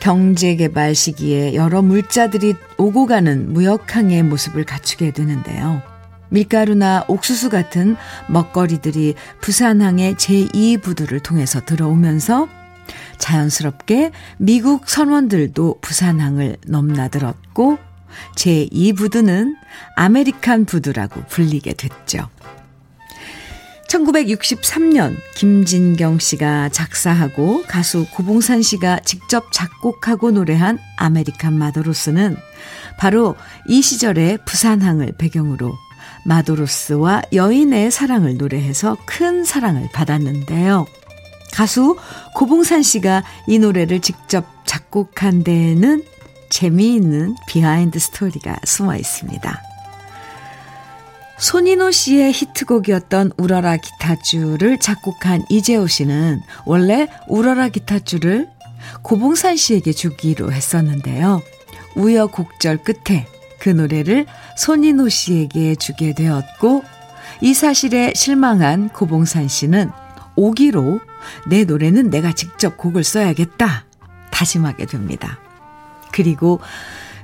경제개발 0.00 0.94
시기에 0.94 1.54
여러 1.54 1.82
물자들이 1.82 2.54
오고 2.76 3.06
가는 3.06 3.52
무역항의 3.52 4.24
모습을 4.24 4.64
갖추게 4.64 5.12
되는데요. 5.12 5.82
밀가루나 6.30 7.04
옥수수 7.08 7.50
같은 7.50 7.96
먹거리들이 8.28 9.14
부산항의 9.40 10.14
제2부두를 10.14 11.22
통해서 11.22 11.64
들어오면서 11.64 12.48
자연스럽게 13.18 14.12
미국 14.38 14.88
선원들도 14.88 15.78
부산항을 15.80 16.56
넘나들었고 16.66 17.78
제2부두는 18.36 19.54
아메리칸 19.96 20.64
부두라고 20.64 21.22
불리게 21.28 21.74
됐죠. 21.74 22.28
1963년 23.88 25.16
김진경 25.34 26.18
씨가 26.18 26.68
작사하고 26.68 27.62
가수 27.66 28.06
고봉산 28.12 28.60
씨가 28.60 29.00
직접 29.00 29.50
작곡하고 29.50 30.30
노래한 30.30 30.78
아메리칸 30.98 31.54
마도로스는 31.54 32.36
바로 32.98 33.34
이 33.66 33.80
시절의 33.80 34.40
부산항을 34.44 35.12
배경으로 35.16 35.74
마도로스와 36.28 37.22
여인의 37.32 37.90
사랑을 37.90 38.36
노래해서 38.36 38.96
큰 39.06 39.44
사랑을 39.44 39.88
받았는데요. 39.92 40.86
가수 41.52 41.96
고봉산 42.34 42.82
씨가 42.82 43.24
이 43.46 43.58
노래를 43.58 44.00
직접 44.00 44.44
작곡한 44.66 45.42
데에는 45.42 46.04
재미있는 46.50 47.34
behind 47.48 47.98
story가 47.98 48.58
숨어 48.64 48.96
있습니다. 48.96 49.62
손인호 51.38 51.90
씨의 51.90 52.32
히트곡이었던 52.32 53.32
울어라 53.38 53.76
기타줄을 53.76 54.78
작곡한 54.78 55.44
이재호 55.48 55.86
씨는 55.86 56.42
원래 56.66 57.08
울어라 57.28 57.68
기타줄을 57.68 58.48
고봉산 59.02 59.56
씨에게 59.56 59.92
주기로 59.92 60.52
했었는데요. 60.52 61.40
우여곡절 61.94 62.78
끝에 62.78 63.26
그 63.58 63.68
노래를 63.68 64.26
손인호 64.56 65.08
씨에게 65.08 65.74
주게 65.76 66.12
되었고 66.12 66.84
이 67.40 67.54
사실에 67.54 68.12
실망한 68.14 68.88
고봉산 68.90 69.48
씨는 69.48 69.90
오기로 70.36 71.00
내 71.48 71.64
노래는 71.64 72.10
내가 72.10 72.32
직접 72.32 72.76
곡을 72.76 73.04
써야겠다 73.04 73.84
다짐하게 74.30 74.86
됩니다. 74.86 75.38
그리고 76.12 76.60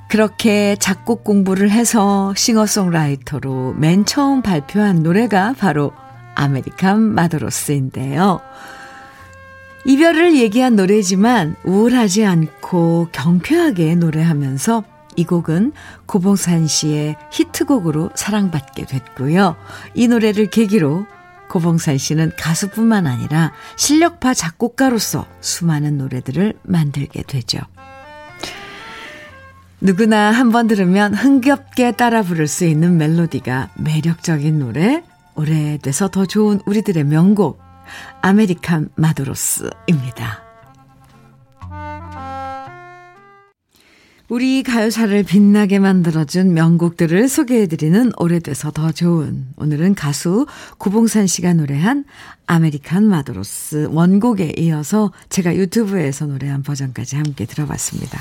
그렇게 0.09 0.77
작곡 0.79 1.25
공부를 1.25 1.71
해서 1.71 2.35
싱어송라이터로 2.37 3.75
맨 3.75 4.05
처음 4.05 4.43
발표한 4.43 5.03
노래가 5.03 5.55
바로 5.59 5.93
아메리칸 6.35 7.01
마도로스인데요. 7.01 8.41
이별을 9.87 10.37
얘기한 10.37 10.77
노래지만 10.77 11.57
우울하지 11.65 12.25
않고 12.25 13.09
경쾌하게 13.13 13.97
노래하면서 13.97 14.85
이 15.17 15.25
곡은 15.25 15.73
고봉산 16.07 16.67
씨의 16.67 17.17
히트곡으로 17.31 18.11
사랑받게 18.15 18.87
됐고요. 18.87 19.57
이 19.95 20.09
노래를 20.09 20.47
계기로 20.51 21.07
고봉산 21.49 21.99
씨는 21.99 22.33
가수뿐만 22.39 23.07
아니라 23.07 23.53
실력파 23.77 24.35
작곡가로서 24.35 25.27
수많은 25.41 25.99
노래들을 25.99 26.55
만들게 26.63 27.23
되죠. 27.23 27.61
누구나 29.81 30.31
한 30.31 30.51
번 30.51 30.67
들으면 30.67 31.15
흥겹게 31.15 31.93
따라 31.93 32.23
부를 32.23 32.49
수 32.49 32.65
있는 32.65 32.97
멜로디가 32.97 33.71
매력적인 33.77 34.59
노래, 34.59 35.03
오래돼서 35.35 36.09
더 36.09 36.25
좋은 36.25 36.61
우리들의 36.65 37.05
명곡, 37.05 37.61
아메리칸 38.23 38.89
마도로스입니다. 38.97 40.44
우리 44.35 44.65
가요사를 44.65 45.23
빛나게 45.23 45.79
만들어준 45.79 46.55
명곡들을 46.55 47.29
소개해드리는 47.29 48.11
오래돼서 48.17 48.73
더 48.73 48.91
좋은 48.91 49.47
오늘은 49.55 49.95
가수 49.95 50.49
구봉산 50.79 51.29
씨가 51.29 51.53
노래한 51.53 52.05
아메리칸 52.49 53.05
마도로스 53.05 53.91
원곡에 53.93 54.55
이어서 54.59 55.13
제가 55.29 55.55
유튜브에서 55.55 56.27
노래한 56.27 56.65
버전까지 56.65 57.15
함께 57.15 57.45
들어봤습니다. 57.47 58.19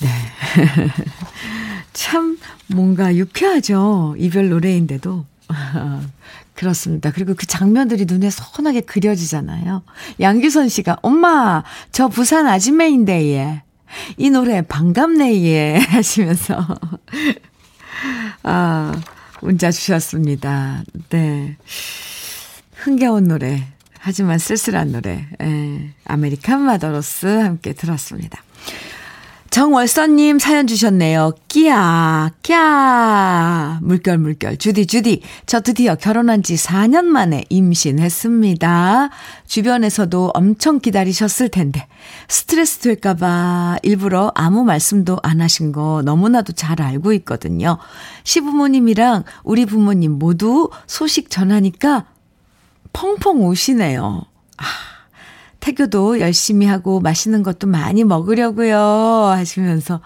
네. 0.00 0.08
참 1.92 2.38
뭔가 2.68 3.16
유쾌하죠. 3.16 4.14
이별 4.16 4.48
노래인데도. 4.48 5.26
그렇습니다. 6.54 7.10
그리고 7.10 7.34
그 7.34 7.46
장면들이 7.46 8.04
눈에 8.06 8.30
선하게 8.30 8.82
그려지잖아요. 8.82 9.82
양규선 10.20 10.68
씨가 10.68 10.98
엄마 11.02 11.64
저 11.90 12.06
부산 12.06 12.46
아지매인데 12.46 13.26
예. 13.32 13.62
이 14.16 14.30
노래 14.30 14.62
반갑네 14.62 15.42
예 15.42 15.76
하시면서 15.88 16.66
아 18.42 18.92
문자 19.40 19.70
주셨습니다. 19.70 20.82
네. 21.08 21.56
흥겨운 22.74 23.28
노래 23.28 23.66
하지만 23.98 24.38
쓸쓸한 24.38 24.92
노래 24.92 25.26
예. 25.42 25.90
아메리칸 26.04 26.60
마도로스 26.62 27.26
함께 27.26 27.72
들었습니다. 27.72 28.42
정월선님 29.50 30.38
사연 30.38 30.68
주셨네요. 30.68 31.32
끼야, 31.48 32.30
끼야. 32.40 33.80
물결, 33.82 34.18
물결. 34.18 34.58
주디, 34.58 34.86
주디. 34.86 35.22
저 35.44 35.60
드디어 35.60 35.96
결혼한 35.96 36.44
지 36.44 36.54
4년 36.54 37.06
만에 37.06 37.44
임신했습니다. 37.48 39.10
주변에서도 39.48 40.30
엄청 40.34 40.78
기다리셨을 40.78 41.48
텐데. 41.48 41.88
스트레스 42.28 42.78
될까봐 42.78 43.78
일부러 43.82 44.30
아무 44.36 44.62
말씀도 44.62 45.18
안 45.24 45.40
하신 45.40 45.72
거 45.72 46.02
너무나도 46.04 46.52
잘 46.52 46.80
알고 46.80 47.12
있거든요. 47.14 47.78
시부모님이랑 48.22 49.24
우리 49.42 49.66
부모님 49.66 50.12
모두 50.12 50.70
소식 50.86 51.28
전하니까 51.28 52.06
펑펑 52.92 53.48
우시네요. 53.48 54.22
아. 54.58 54.89
태교도 55.60 56.20
열심히 56.20 56.66
하고 56.66 57.00
맛있는 57.00 57.42
것도 57.42 57.66
많이 57.66 58.04
먹으려고요. 58.04 58.78
하시면서 58.78 60.00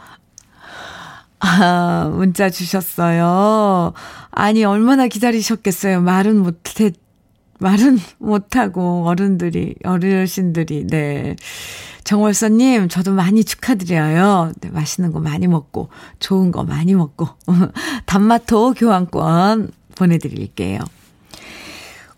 아, 1.46 2.10
문자 2.10 2.48
주셨어요. 2.48 3.92
아니, 4.30 4.64
얼마나 4.64 5.08
기다리셨겠어요. 5.08 6.00
말은 6.00 6.38
못해, 6.38 6.90
말은 7.58 7.98
못하고, 8.18 9.04
어른들이, 9.06 9.74
어르신들이, 9.84 10.86
네. 10.86 11.36
정월서님, 12.04 12.88
저도 12.88 13.12
많이 13.12 13.44
축하드려요. 13.44 14.52
네, 14.60 14.70
맛있는 14.70 15.12
거 15.12 15.20
많이 15.20 15.46
먹고, 15.46 15.90
좋은 16.18 16.50
거 16.50 16.64
많이 16.64 16.94
먹고, 16.94 17.28
단마토 18.06 18.72
교환권 18.72 19.70
보내드릴게요. 19.96 20.80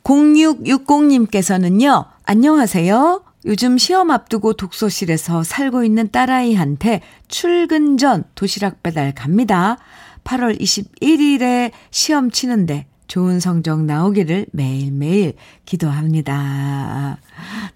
0660님께서는요, 0.05 2.05
안녕하세요. 2.29 3.23
요즘 3.45 3.79
시험 3.79 4.11
앞두고 4.11 4.55
독서실에서 4.55 5.45
살고 5.45 5.85
있는 5.85 6.11
딸아이한테 6.11 7.01
출근 7.29 7.99
전 7.99 8.25
도시락 8.35 8.83
배달 8.83 9.15
갑니다. 9.15 9.79
8월 10.25 10.61
21일에 10.61 11.71
시험 11.93 12.33
치는데 12.33 12.87
좋은 13.07 13.39
성적 13.39 13.85
나오기를 13.85 14.47
매일매일 14.51 15.35
기도합니다. 15.67 17.19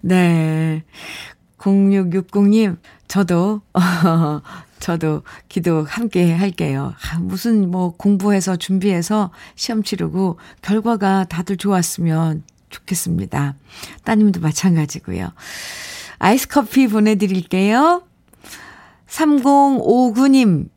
네. 0.01 0.83
0660님, 1.57 2.77
저도, 3.07 3.61
어, 3.73 3.79
저도 4.81 5.21
기도 5.47 5.85
함께 5.85 6.33
할게요. 6.33 6.93
아, 7.09 7.19
무슨 7.19 7.71
뭐 7.71 7.93
공부해서 7.95 8.57
준비해서 8.57 9.31
시험 9.55 9.81
치르고 9.81 10.39
결과가 10.61 11.23
다들 11.29 11.55
좋았으면 11.55 12.43
좋겠습니다. 12.71 13.55
따님도 14.03 14.39
마찬가지고요. 14.39 15.31
아이스 16.19 16.47
커피 16.47 16.87
보내드릴게요. 16.87 18.03
3059님 19.07 20.69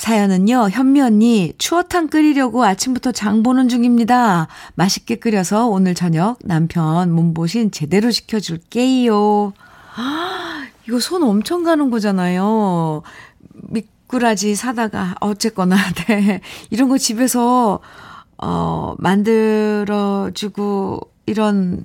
사연은요, 0.00 0.70
현미 0.70 1.00
언니, 1.02 1.52
추어탕 1.58 2.08
끓이려고 2.08 2.64
아침부터 2.64 3.12
장 3.12 3.42
보는 3.42 3.68
중입니다. 3.68 4.48
맛있게 4.74 5.16
끓여서 5.16 5.66
오늘 5.66 5.94
저녁 5.94 6.38
남편 6.42 7.12
몸보신 7.12 7.70
제대로 7.70 8.10
시켜줄게요. 8.10 9.52
아, 9.96 10.64
이거 10.88 11.00
손 11.00 11.22
엄청 11.22 11.64
가는 11.64 11.90
거잖아요. 11.90 13.02
미꾸라지 13.52 14.54
사다가, 14.54 15.16
어쨌거나, 15.20 15.76
네. 16.08 16.40
이런 16.70 16.88
거 16.88 16.96
집에서, 16.96 17.80
어, 18.38 18.94
만들어주고 18.98 21.00
이런 21.30 21.84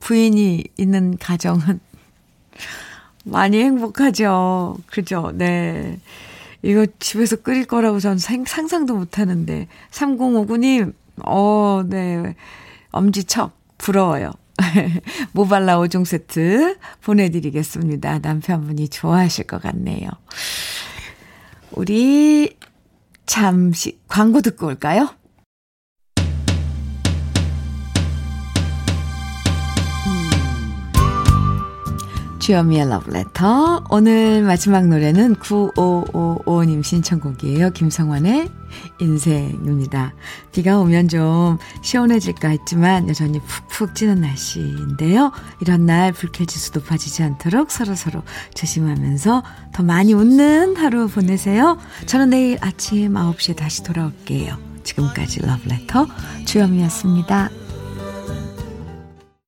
부인이 0.00 0.64
있는 0.76 1.16
가정은 1.18 1.78
많이 3.24 3.62
행복하죠. 3.62 4.76
그죠? 4.86 5.30
네. 5.34 6.00
이거 6.62 6.84
집에서 6.98 7.36
끓일 7.36 7.66
거라고 7.66 8.00
전 8.00 8.18
상상도 8.18 8.96
못 8.96 9.18
하는데. 9.20 9.68
3059님, 9.92 10.94
어, 11.24 11.84
네. 11.86 12.34
엄지척, 12.90 13.56
부러워요. 13.78 14.32
모발라 15.32 15.78
5종 15.78 16.04
세트 16.04 16.76
보내드리겠습니다. 17.02 18.18
남편분이 18.18 18.88
좋아하실 18.88 19.46
것 19.46 19.62
같네요. 19.62 20.10
우리 21.70 22.56
잠시 23.26 24.00
광고 24.08 24.40
듣고 24.40 24.66
올까요? 24.66 25.19
주현미의 32.50 32.88
러브레터. 32.88 33.84
오늘 33.90 34.42
마지막 34.42 34.88
노래는 34.88 35.36
9555님 35.36 36.82
신청곡이에요. 36.82 37.70
김성환의 37.70 38.50
인생입니다. 38.98 40.14
비가 40.50 40.80
오면 40.80 41.06
좀 41.06 41.58
시원해질까 41.82 42.48
했지만 42.48 43.08
여전히 43.08 43.38
푹푹 43.38 43.94
찌는 43.94 44.22
날씨인데요. 44.22 45.30
이런 45.60 45.86
날 45.86 46.10
불쾌지수 46.10 46.72
높아지지 46.74 47.22
않도록 47.22 47.70
서로서로 47.70 48.24
조심하면서 48.54 49.44
더 49.72 49.82
많이 49.84 50.12
웃는 50.12 50.74
하루 50.74 51.06
보내세요. 51.06 51.78
저는 52.06 52.30
내일 52.30 52.58
아침 52.62 53.12
9시에 53.12 53.54
다시 53.54 53.84
돌아올게요. 53.84 54.58
지금까지 54.82 55.42
러브레터 55.42 56.08
주현미였습니다. 56.46 57.59